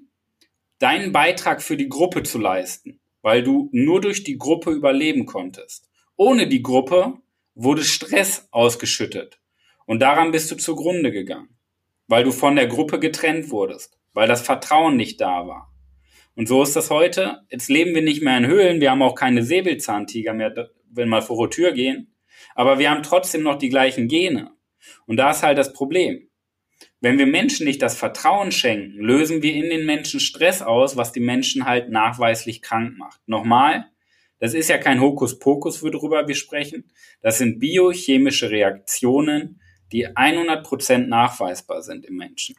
deinen 0.81 1.13
Beitrag 1.13 1.63
für 1.63 1.77
die 1.77 1.89
Gruppe 1.89 2.25
zu 2.25 2.39
leisten, 2.39 3.01
weil 3.23 3.45
du 3.45 3.69
nur 3.73 4.01
durch 4.01 4.25
die 4.25 4.39
Gruppe 4.39 4.73
überleben 4.73 5.27
konntest. 5.27 5.89
Ohne 6.17 6.49
die 6.49 6.63
Gruppe 6.63 7.15
wurde 7.55 7.85
Stress 7.85 8.49
ausgeschüttet 8.51 9.41
und 9.87 10.01
daran 10.01 10.33
bist 10.33 10.51
du 10.51 10.57
zugrunde 10.57 11.13
gegangen, 11.13 11.57
weil 12.09 12.25
du 12.25 12.33
von 12.33 12.57
der 12.57 12.67
Gruppe 12.67 12.99
getrennt 12.99 13.51
wurdest, 13.51 13.99
weil 14.15 14.27
das 14.27 14.43
Vertrauen 14.43 14.97
nicht 14.97 15.21
da 15.21 15.47
war. 15.47 15.73
Und 16.35 16.49
so 16.49 16.63
ist 16.63 16.77
das 16.77 16.91
heute. 16.91 17.43
Jetzt 17.51 17.69
leben 17.69 17.95
wir 17.95 18.03
nicht 18.03 18.23
mehr 18.23 18.39
in 18.39 18.47
Höhlen, 18.47 18.81
wir 18.81 18.91
haben 18.91 19.03
auch 19.03 19.15
keine 19.15 19.43
Säbelzahntiger 19.43 20.33
mehr, 20.33 20.71
wenn 20.91 21.09
mal 21.09 21.23
vor 21.23 21.49
die 21.49 21.55
Tür 21.55 21.73
gehen, 21.73 22.15
aber 22.55 22.79
wir 22.79 22.91
haben 22.91 23.03
trotzdem 23.03 23.43
noch 23.43 23.59
die 23.59 23.69
gleichen 23.69 24.09
Gene. 24.09 24.53
Und 25.07 25.19
da 25.19 25.31
ist 25.33 25.43
halt 25.43 25.59
das 25.59 25.75
Problem. 25.75 26.30
Wenn 27.01 27.19
wir 27.19 27.27
Menschen 27.27 27.65
nicht 27.65 27.81
das 27.81 27.97
Vertrauen 27.97 28.53
schenken, 28.53 28.99
lösen 28.99 29.43
wir 29.43 29.55
in 29.55 29.71
den 29.71 29.87
Menschen 29.87 30.21
Stress 30.21 30.61
aus, 30.61 30.97
was 30.97 31.13
die 31.13 31.21
Menschen 31.21 31.65
halt 31.65 31.91
nachweislich 31.91 32.61
krank 32.61 32.99
macht. 32.99 33.21
Nochmal, 33.27 33.87
das 34.39 34.53
ist 34.53 34.69
ja 34.69 34.77
kein 34.77 35.01
Hokuspokus, 35.01 35.83
worüber 35.83 36.29
wir 36.29 36.35
sprechen. 36.35 36.91
Das 37.23 37.39
sind 37.39 37.59
biochemische 37.59 38.51
Reaktionen, 38.51 39.61
die 39.93 40.09
100% 40.09 41.07
nachweisbar 41.07 41.83
sind 41.83 42.05
im 42.05 42.17
Menschen. 42.17 42.57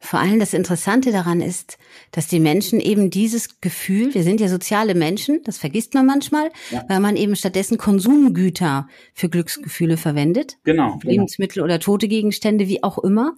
Vor 0.00 0.20
allem 0.20 0.38
das 0.38 0.54
Interessante 0.54 1.10
daran 1.10 1.40
ist, 1.40 1.76
dass 2.12 2.28
die 2.28 2.38
Menschen 2.38 2.78
eben 2.80 3.10
dieses 3.10 3.60
Gefühl, 3.60 4.14
wir 4.14 4.22
sind 4.22 4.40
ja 4.40 4.48
soziale 4.48 4.94
Menschen, 4.94 5.42
das 5.44 5.58
vergisst 5.58 5.92
man 5.94 6.06
manchmal, 6.06 6.50
ja. 6.70 6.84
weil 6.88 7.00
man 7.00 7.16
eben 7.16 7.34
stattdessen 7.34 7.78
Konsumgüter 7.78 8.88
für 9.12 9.28
Glücksgefühle 9.28 9.96
verwendet. 9.96 10.56
Genau. 10.62 10.98
genau. 10.98 11.10
Lebensmittel 11.10 11.56
genau. 11.56 11.64
oder 11.64 11.80
tote 11.80 12.06
Gegenstände, 12.06 12.68
wie 12.68 12.82
auch 12.84 12.98
immer. 12.98 13.34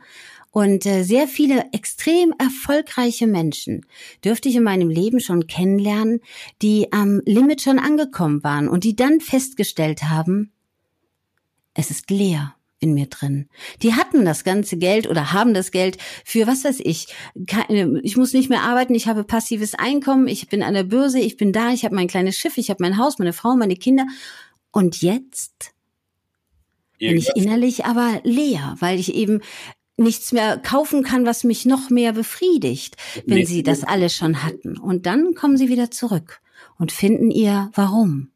Und 0.53 0.85
äh, 0.85 1.03
sehr 1.03 1.29
viele 1.29 1.65
extrem 1.73 2.35
erfolgreiche 2.39 3.27
Menschen 3.27 3.87
dürfte 4.23 4.49
ich 4.49 4.57
in 4.57 4.65
meinem 4.65 4.91
Leben 4.91 5.21
schon 5.21 5.47
kennenlernen, 5.47 6.21
die 6.61 6.93
am 6.93 7.23
Limit 7.25 7.63
schon 7.63 7.79
angekommen 7.79 8.45
waren 8.45 8.69
und 8.69 8.85
die 8.85 8.97
dann 8.97 9.21
festgestellt 9.21 10.05
haben, 10.05 10.53
es 11.73 11.91
ist 11.91 12.11
leer 12.11 12.55
in 12.81 12.95
mir 12.95 13.07
drin. 13.07 13.49
Die 13.83 13.95
hatten 13.95 14.25
das 14.25 14.43
ganze 14.43 14.79
Geld 14.79 15.07
oder 15.07 15.33
haben 15.33 15.55
das 15.55 15.71
Geld 15.71 15.99
für, 16.25 16.47
was 16.47 16.65
weiß 16.65 16.81
ich, 16.81 17.09
keine, 17.47 18.01
ich 18.03 18.17
muss 18.17 18.33
nicht 18.33 18.49
mehr 18.49 18.63
arbeiten, 18.63 18.95
ich 18.95 19.07
habe 19.07 19.23
passives 19.23 19.75
Einkommen, 19.75 20.27
ich 20.27 20.49
bin 20.49 20.63
an 20.63 20.75
der 20.75 20.85
Börse, 20.85 21.21
ich 21.21 21.37
bin 21.37 21.53
da, 21.53 21.73
ich 21.73 21.85
habe 21.85 21.95
mein 21.95 22.09
kleines 22.09 22.37
Schiff, 22.37 22.57
ich 22.57 22.71
habe 22.71 22.83
mein 22.83 22.97
Haus, 22.97 23.19
meine 23.19 23.35
Frau, 23.35 23.55
meine 23.55 23.77
Kinder. 23.77 24.07
Und 24.73 25.03
jetzt 25.03 25.75
bin 26.99 27.17
ich 27.17 27.31
innerlich 27.37 27.85
aber 27.85 28.21
leer, 28.25 28.77
weil 28.81 28.99
ich 28.99 29.15
eben 29.15 29.41
nichts 29.97 30.33
mehr 30.33 30.59
kaufen 30.59 31.03
kann, 31.03 31.27
was 31.27 31.45
mich 31.45 31.67
noch 31.67 31.91
mehr 31.91 32.15
befriedigt, 32.15 32.97
wenn 33.27 33.39
nee. 33.39 33.45
sie 33.45 33.63
das 33.63 33.85
alles 33.85 34.17
schon 34.17 34.43
hatten. 34.43 34.79
Und 34.79 35.05
dann 35.05 35.35
kommen 35.35 35.59
sie 35.59 35.69
wieder 35.69 35.91
zurück 35.91 36.41
und 36.79 36.93
finden 36.93 37.31
ihr 37.31 37.71
Warum. 37.75 38.31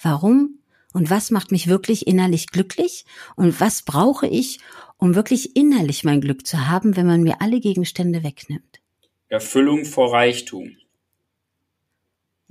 Warum 0.00 0.57
und 0.98 1.10
was 1.10 1.30
macht 1.30 1.52
mich 1.52 1.68
wirklich 1.68 2.08
innerlich 2.08 2.48
glücklich 2.48 3.04
und 3.36 3.60
was 3.60 3.82
brauche 3.82 4.26
ich, 4.26 4.58
um 4.96 5.14
wirklich 5.14 5.54
innerlich 5.54 6.02
mein 6.02 6.20
Glück 6.20 6.44
zu 6.44 6.66
haben, 6.66 6.96
wenn 6.96 7.06
man 7.06 7.22
mir 7.22 7.40
alle 7.40 7.60
Gegenstände 7.60 8.24
wegnimmt. 8.24 8.80
Erfüllung 9.28 9.84
vor 9.84 10.12
Reichtum. 10.12 10.76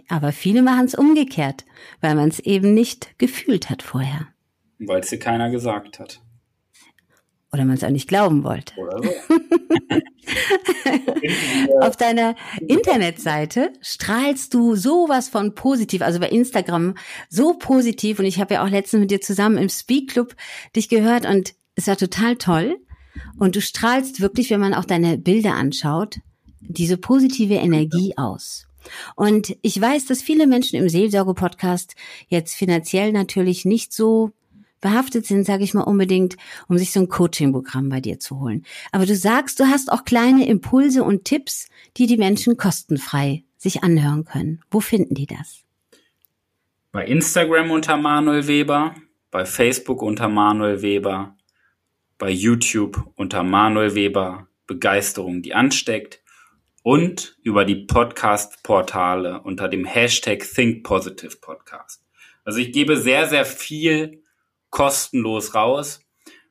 Aber 0.08 0.32
viele 0.32 0.62
machen 0.62 0.86
es 0.86 0.96
umgekehrt, 0.96 1.66
weil 2.00 2.16
man 2.16 2.30
es 2.30 2.40
eben 2.40 2.74
nicht 2.74 3.20
gefühlt 3.20 3.70
hat 3.70 3.84
vorher. 3.84 4.30
Weil 4.80 5.02
es 5.02 5.10
dir 5.10 5.20
keiner 5.20 5.50
gesagt 5.50 6.00
hat. 6.00 6.22
Oder 7.58 7.65
man 7.65 7.76
es 7.76 7.84
auch 7.84 7.89
nicht 7.89 8.08
glauben 8.08 8.43
wollte. 8.43 8.76
Auf 11.82 11.98
deiner 11.98 12.36
Internetseite 12.67 13.74
strahlst 13.82 14.54
du 14.54 14.76
sowas 14.76 15.28
von 15.28 15.56
positiv, 15.56 16.04
also 16.04 16.20
bei 16.20 16.30
Instagram 16.30 16.93
so 17.30 17.56
positiv. 17.56 18.20
Und 18.20 18.26
ich 18.26 18.39
habe 18.39 18.54
ja 18.54 18.63
auch 18.63 18.70
letztens 18.70 19.02
mit 19.02 19.10
dir 19.10 19.22
zusammen 19.22 19.58
im 19.58 19.70
Speak 19.70 20.12
Club 20.12 20.36
dich 20.76 20.88
gehört 20.88 21.26
und 21.26 21.56
es 21.74 21.88
war 21.88 21.98
total 21.98 22.36
toll. 22.36 22.78
Und 23.39 23.56
du 23.56 23.62
strahlst 23.62 24.22
wirklich, 24.22 24.52
wenn 24.52 24.60
man 24.60 24.76
auch 24.76 24.86
deine 24.86 25.17
Bilder 25.17 25.56
anschaut, 25.56 26.20
diese 26.60 26.98
positive 26.98 27.56
Energie 27.56 28.13
aus. 28.17 28.67
Und 29.15 29.58
ich 29.63 29.82
weiß, 29.82 30.06
dass 30.06 30.22
viele 30.22 30.46
Menschen 30.46 30.78
im 30.78 30.89
Seelsorge-Podcast 30.89 31.96
jetzt 32.28 32.54
finanziell 32.54 33.13
natürlich 33.13 33.65
nicht 33.65 33.93
so 33.93 34.32
behaftet 34.82 35.26
sind, 35.26 35.46
sage 35.46 35.63
ich 35.63 35.74
mal 35.74 35.82
unbedingt, 35.82 36.38
um 36.68 36.78
sich 36.78 36.92
so 36.92 37.00
ein 37.00 37.10
Coaching-Programm 37.10 37.90
bei 37.90 38.02
dir 38.02 38.20
zu 38.20 38.40
holen. 38.40 38.66
Aber 38.92 39.06
du 39.06 39.16
sagst, 39.16 39.60
du 39.60 39.66
hast 39.66 39.92
auch 39.92 40.06
kleine 40.06 40.48
Impulse 40.48 41.04
und 41.04 41.26
Tipps, 41.26 41.70
die 41.98 42.08
die 42.08 42.18
Menschen 42.18 42.58
kostenfrei 42.58 43.44
sich 43.58 43.84
anhören 43.84 44.26
können. 44.26 44.62
Wo 44.70 44.80
finden 44.80 45.16
die 45.16 45.26
das? 45.26 45.63
Bei 46.92 47.06
Instagram 47.06 47.72
unter 47.72 47.98
Manuel 47.98 48.48
Weber, 48.48 48.96
bei 49.32 49.46
Facebook 49.46 50.02
unter 50.02 50.30
Manuel 50.30 50.82
Weber 50.82 51.38
bei 52.18 52.32
YouTube 52.32 53.12
unter 53.16 53.44
Manuel 53.44 53.96
Weber 53.96 54.48
Begeisterung, 54.66 55.42
die 55.42 55.54
ansteckt 55.54 56.22
und 56.84 57.38
über 57.44 57.63
die 57.63 57.86
Podcast-Portale 57.86 59.42
unter 59.42 59.68
dem 59.70 59.86
Hashtag 59.86 60.40
Think 60.40 60.84
Positive 60.84 61.38
Podcast. 61.38 62.04
Also 62.44 62.60
ich 62.60 62.72
gebe 62.72 62.98
sehr, 62.98 63.28
sehr 63.28 63.46
viel 63.46 64.24
kostenlos 64.69 65.56
raus, 65.56 66.01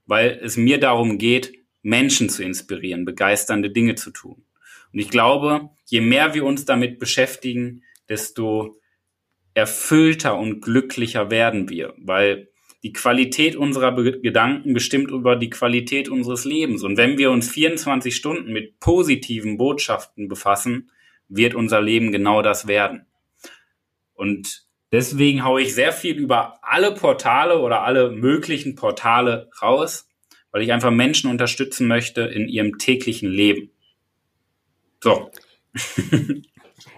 weil 0.06 0.40
es 0.42 0.56
mir 0.56 0.78
darum 0.78 1.18
geht, 1.18 1.52
Menschen 1.82 2.28
zu 2.28 2.42
inspirieren, 2.42 3.04
begeisternde 3.04 3.70
Dinge 3.70 3.94
zu 3.94 4.10
tun. 4.10 4.44
Und 4.92 4.98
ich 4.98 5.10
glaube, 5.10 5.70
je 5.86 6.00
mehr 6.00 6.34
wir 6.34 6.44
uns 6.44 6.64
damit 6.64 6.98
beschäftigen, 6.98 7.82
desto 8.08 8.76
erfüllter 9.54 10.38
und 10.38 10.60
glücklicher 10.60 11.30
werden 11.30 11.68
wir, 11.68 11.94
weil 11.98 12.48
die 12.82 12.92
Qualität 12.92 13.56
unserer 13.56 13.92
Be 13.92 14.20
Gedanken 14.20 14.74
bestimmt 14.74 15.10
über 15.10 15.34
die 15.34 15.50
Qualität 15.50 16.08
unseres 16.08 16.44
Lebens. 16.44 16.82
Und 16.82 16.96
wenn 16.96 17.18
wir 17.18 17.30
uns 17.30 17.50
24 17.50 18.14
Stunden 18.14 18.52
mit 18.52 18.78
positiven 18.80 19.56
Botschaften 19.56 20.28
befassen, 20.28 20.90
wird 21.28 21.54
unser 21.54 21.80
Leben 21.80 22.12
genau 22.12 22.42
das 22.42 22.66
werden. 22.66 23.06
Und 24.14 24.65
deswegen 24.92 25.44
haue 25.44 25.62
ich 25.62 25.74
sehr 25.74 25.92
viel 25.92 26.16
über 26.16 26.58
alle 26.62 26.92
Portale 26.92 27.60
oder 27.60 27.82
alle 27.82 28.10
möglichen 28.10 28.74
Portale 28.74 29.50
raus, 29.60 30.08
weil 30.50 30.62
ich 30.62 30.72
einfach 30.72 30.90
Menschen 30.90 31.30
unterstützen 31.30 31.86
möchte 31.86 32.22
in 32.22 32.48
ihrem 32.48 32.78
täglichen 32.78 33.30
Leben. 33.30 33.70
So. 35.02 35.30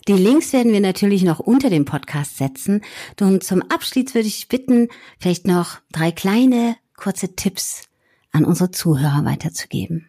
Die 0.09 0.15
Links 0.15 0.55
werden 0.55 0.73
wir 0.73 0.81
natürlich 0.81 1.23
noch 1.23 1.39
unter 1.39 1.69
dem 1.69 1.85
Podcast 1.85 2.39
setzen. 2.39 2.83
Und 3.21 3.45
zum 3.45 3.63
Abschluss 3.63 4.15
würde 4.15 4.27
ich 4.29 4.49
bitten, 4.49 4.89
vielleicht 5.19 5.47
noch 5.47 5.81
drei 5.93 6.11
kleine, 6.11 6.77
kurze 6.97 7.37
Tipps 7.37 7.89
an 8.33 8.45
unsere 8.45 8.71
Zuhörer 8.71 9.25
weiterzugeben. 9.25 10.09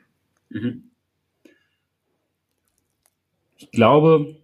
Mhm. 0.49 0.91
Ich 3.57 3.71
glaube, 3.71 4.37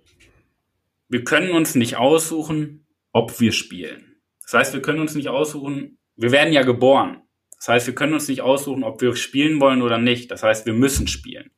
wir 1.08 1.24
können 1.24 1.52
uns 1.52 1.76
nicht 1.76 1.96
aussuchen, 1.96 2.85
ob 3.16 3.40
wir 3.40 3.52
spielen. 3.52 4.18
Das 4.44 4.54
heißt, 4.54 4.74
wir 4.74 4.82
können 4.82 5.00
uns 5.00 5.16
nicht 5.16 5.30
aussuchen, 5.30 5.98
wir 6.16 6.32
werden 6.32 6.54
ja 6.54 6.64
geboren. 6.64 7.22
Das 7.58 7.70
heißt, 7.70 7.88
wir 7.88 7.96
können 7.96 8.14
uns 8.14 8.28
nicht 8.28 8.42
aussuchen, 8.42 8.84
ob 8.84 9.02
wir 9.02 9.16
spielen 9.16 9.60
wollen 9.60 9.82
oder 9.82 9.98
nicht. 9.98 10.30
Das 10.32 10.44
heißt, 10.44 10.66
wir 10.66 10.74
müssen 10.74 11.08
spielen. 11.08 11.52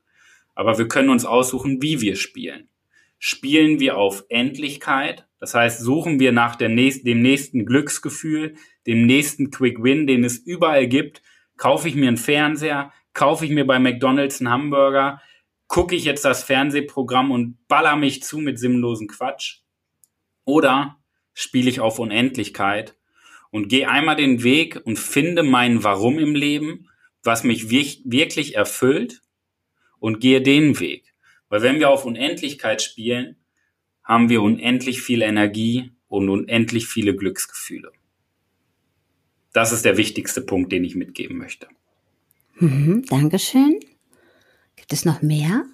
Aber 0.55 0.77
wir 0.77 0.87
können 0.87 1.09
uns 1.09 1.25
aussuchen, 1.25 1.81
wie 1.81 1.99
wir 2.01 2.15
spielen 2.15 2.69
spielen 3.19 3.79
wir 3.79 3.97
auf 3.97 4.25
Endlichkeit. 4.29 5.27
Das 5.39 5.53
heißt, 5.53 5.81
suchen 5.81 6.19
wir 6.19 6.31
nach 6.31 6.59
nächsten, 6.59 7.05
dem 7.05 7.21
nächsten 7.21 7.65
Glücksgefühl, 7.65 8.55
dem 8.85 9.05
nächsten 9.05 9.51
Quick 9.51 9.81
Win, 9.81 10.07
den 10.07 10.23
es 10.23 10.37
überall 10.37 10.87
gibt. 10.87 11.21
Kaufe 11.57 11.87
ich 11.87 11.95
mir 11.95 12.07
einen 12.07 12.17
Fernseher, 12.17 12.91
kaufe 13.13 13.45
ich 13.45 13.51
mir 13.51 13.65
bei 13.65 13.79
McDonald's 13.79 14.39
einen 14.39 14.49
Hamburger, 14.49 15.21
gucke 15.67 15.95
ich 15.95 16.05
jetzt 16.05 16.25
das 16.25 16.43
Fernsehprogramm 16.43 17.31
und 17.31 17.67
baller 17.67 17.95
mich 17.95 18.23
zu 18.23 18.37
mit 18.37 18.59
sinnlosen 18.59 19.07
Quatsch. 19.07 19.61
Oder 20.45 20.97
spiele 21.38 21.69
ich 21.69 21.82
auf 21.82 22.00
Unendlichkeit 22.00 22.95
und 23.52 23.69
gehe 23.69 23.88
einmal 23.88 24.15
den 24.15 24.41
Weg 24.41 24.82
und 24.86 24.97
finde 24.97 25.43
mein 25.43 25.84
Warum 25.84 26.17
im 26.17 26.34
Leben, 26.34 26.89
was 27.21 27.43
mich 27.43 27.69
wirklich 27.69 28.56
erfüllt 28.56 29.21
und 30.00 30.19
gehe 30.19 30.41
den 30.41 30.80
Weg. 30.80 31.13
Weil 31.47 31.62
wenn 31.62 31.78
wir 31.78 31.91
auf 31.91 32.06
Unendlichkeit 32.06 32.82
spielen, 32.82 33.36
haben 34.04 34.30
wir 34.30 34.41
unendlich 34.41 35.04
viel 35.04 35.21
Energie 35.21 35.91
und 36.08 36.28
unendlich 36.28 36.88
viele 36.88 37.15
Glücksgefühle. 37.15 37.91
Das 39.54 39.71
ist 39.71 39.86
der 39.86 39.95
wichtigste 39.95 40.41
Punkt, 40.41 40.71
den 40.71 40.84
ich 40.84 40.95
mitgeben 40.95 41.38
möchte. 41.38 41.67
Mhm, 42.56 43.06
Dankeschön. 43.08 43.80
Gibt 44.76 44.91
es 44.91 45.06
noch 45.06 45.21
mehr? 45.21 45.65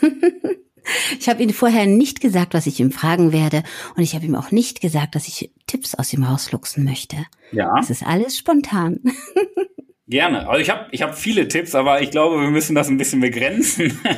ich 1.18 1.28
habe 1.28 1.42
Ihnen 1.42 1.52
vorher 1.52 1.86
nicht 1.86 2.20
gesagt, 2.20 2.54
was 2.54 2.66
ich 2.66 2.80
ihm 2.80 2.92
fragen 2.92 3.32
werde. 3.32 3.62
Und 3.96 4.02
ich 4.02 4.14
habe 4.14 4.24
ihm 4.24 4.34
auch 4.34 4.50
nicht 4.50 4.80
gesagt, 4.80 5.14
dass 5.14 5.28
ich 5.28 5.50
Tipps 5.66 5.94
aus 5.94 6.12
ihm 6.12 6.24
rausluchsen 6.24 6.84
möchte. 6.84 7.16
Ja. 7.52 7.74
Es 7.80 7.90
ist 7.90 8.04
alles 8.04 8.36
spontan. 8.36 9.00
Gerne. 10.08 10.48
Also 10.48 10.60
ich 10.60 10.70
habe 10.70 10.86
ich 10.92 11.02
hab 11.02 11.18
viele 11.18 11.48
Tipps, 11.48 11.74
aber 11.74 12.00
ich 12.00 12.10
glaube, 12.10 12.40
wir 12.40 12.50
müssen 12.50 12.76
das 12.76 12.88
ein 12.88 12.96
bisschen 12.96 13.20
begrenzen. 13.20 13.98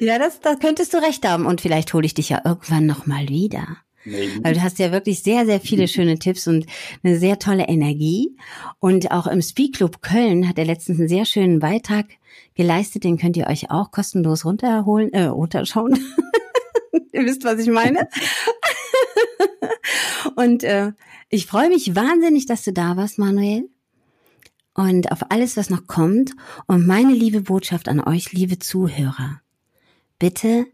ja, 0.00 0.18
das, 0.18 0.40
da 0.40 0.56
könntest 0.56 0.92
du 0.92 0.98
recht 0.98 1.26
haben. 1.26 1.46
Und 1.46 1.60
vielleicht 1.60 1.94
hole 1.94 2.04
ich 2.04 2.14
dich 2.14 2.30
ja 2.30 2.42
irgendwann 2.44 2.86
nochmal 2.86 3.28
wieder. 3.28 3.78
Weil 4.42 4.54
du 4.54 4.62
hast 4.62 4.78
ja 4.78 4.92
wirklich 4.92 5.22
sehr, 5.22 5.46
sehr 5.46 5.60
viele 5.60 5.88
schöne 5.88 6.18
Tipps 6.18 6.46
und 6.46 6.66
eine 7.02 7.18
sehr 7.18 7.38
tolle 7.38 7.68
Energie. 7.68 8.36
Und 8.80 9.10
auch 9.10 9.26
im 9.26 9.40
Speak 9.40 9.76
Club 9.76 10.02
Köln 10.02 10.48
hat 10.48 10.58
er 10.58 10.64
letztens 10.64 10.98
einen 10.98 11.08
sehr 11.08 11.24
schönen 11.24 11.60
Beitrag 11.60 12.06
geleistet. 12.54 13.04
Den 13.04 13.18
könnt 13.18 13.36
ihr 13.36 13.46
euch 13.46 13.70
auch 13.70 13.90
kostenlos 13.90 14.44
runterholen, 14.44 15.12
äh, 15.12 15.24
runterschauen. 15.24 15.94
ihr 17.12 17.24
wisst, 17.24 17.44
was 17.44 17.58
ich 17.60 17.68
meine. 17.68 18.08
und 20.36 20.64
äh, 20.64 20.92
ich 21.28 21.46
freue 21.46 21.68
mich 21.68 21.94
wahnsinnig, 21.94 22.46
dass 22.46 22.64
du 22.64 22.72
da 22.72 22.96
warst, 22.96 23.18
Manuel. 23.18 23.68
Und 24.74 25.12
auf 25.12 25.30
alles, 25.30 25.56
was 25.56 25.70
noch 25.70 25.86
kommt. 25.86 26.32
Und 26.66 26.86
meine 26.86 27.12
liebe 27.12 27.42
Botschaft 27.42 27.88
an 27.88 28.00
euch, 28.00 28.32
liebe 28.32 28.58
Zuhörer. 28.58 29.40
Bitte 30.18 30.66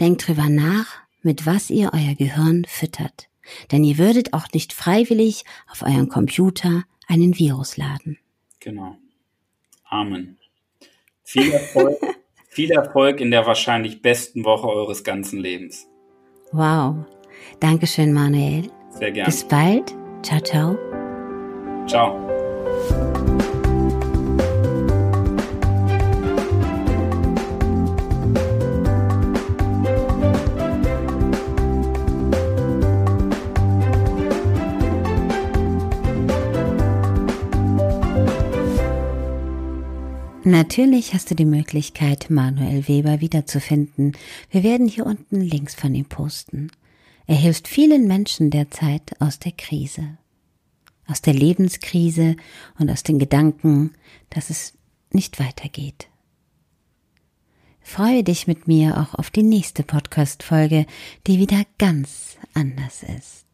denkt 0.00 0.26
drüber 0.26 0.48
nach, 0.48 0.86
mit 1.22 1.46
was 1.46 1.70
ihr 1.70 1.92
euer 1.94 2.14
Gehirn 2.14 2.64
füttert. 2.68 3.28
Denn 3.70 3.84
ihr 3.84 3.98
würdet 3.98 4.32
auch 4.32 4.48
nicht 4.52 4.72
freiwillig 4.72 5.44
auf 5.70 5.82
euren 5.82 6.08
Computer 6.08 6.84
einen 7.06 7.38
Virus 7.38 7.76
laden. 7.76 8.18
Genau. 8.60 8.96
Amen. 9.84 10.38
Viel 11.24 11.52
Erfolg, 11.52 11.98
viel 12.48 12.70
Erfolg 12.70 13.20
in 13.20 13.30
der 13.30 13.46
wahrscheinlich 13.46 14.02
besten 14.02 14.44
Woche 14.44 14.68
eures 14.68 15.02
ganzen 15.02 15.40
Lebens. 15.40 15.86
Wow. 16.52 16.94
Dankeschön, 17.60 18.12
Manuel. 18.12 18.70
Sehr 18.90 19.10
gerne. 19.10 19.26
Bis 19.26 19.44
bald. 19.44 19.94
Ciao, 20.22 20.40
ciao. 20.40 20.78
Ciao. 21.86 23.03
Natürlich 40.46 41.14
hast 41.14 41.30
du 41.30 41.34
die 41.34 41.46
Möglichkeit, 41.46 42.28
Manuel 42.28 42.86
Weber 42.86 43.22
wiederzufinden. 43.22 44.12
Wir 44.50 44.62
werden 44.62 44.86
hier 44.86 45.06
unten 45.06 45.40
Links 45.40 45.74
von 45.74 45.94
ihm 45.94 46.04
posten. 46.04 46.70
Er 47.26 47.36
hilft 47.36 47.66
vielen 47.66 48.06
Menschen 48.06 48.50
derzeit 48.50 49.18
aus 49.22 49.38
der 49.38 49.52
Krise, 49.52 50.18
aus 51.06 51.22
der 51.22 51.32
Lebenskrise 51.32 52.36
und 52.78 52.90
aus 52.90 53.02
den 53.02 53.18
Gedanken, 53.18 53.94
dass 54.28 54.50
es 54.50 54.74
nicht 55.10 55.40
weitergeht. 55.40 56.08
Freue 57.80 58.22
dich 58.22 58.46
mit 58.46 58.68
mir 58.68 58.98
auch 59.00 59.14
auf 59.14 59.30
die 59.30 59.42
nächste 59.42 59.82
Podcast-Folge, 59.82 60.84
die 61.26 61.38
wieder 61.38 61.62
ganz 61.78 62.36
anders 62.52 63.02
ist. 63.02 63.46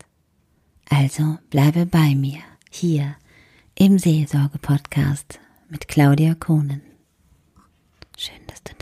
Also 0.88 1.38
bleibe 1.50 1.86
bei 1.86 2.16
mir 2.16 2.40
hier 2.68 3.14
im 3.76 4.00
Seelsorge-Podcast 4.00 5.38
mit 5.70 5.88
Claudia 5.88 6.34
Kohnen. 6.34 6.82
Schön, 8.16 8.46
dass 8.48 8.62
du 8.62 8.74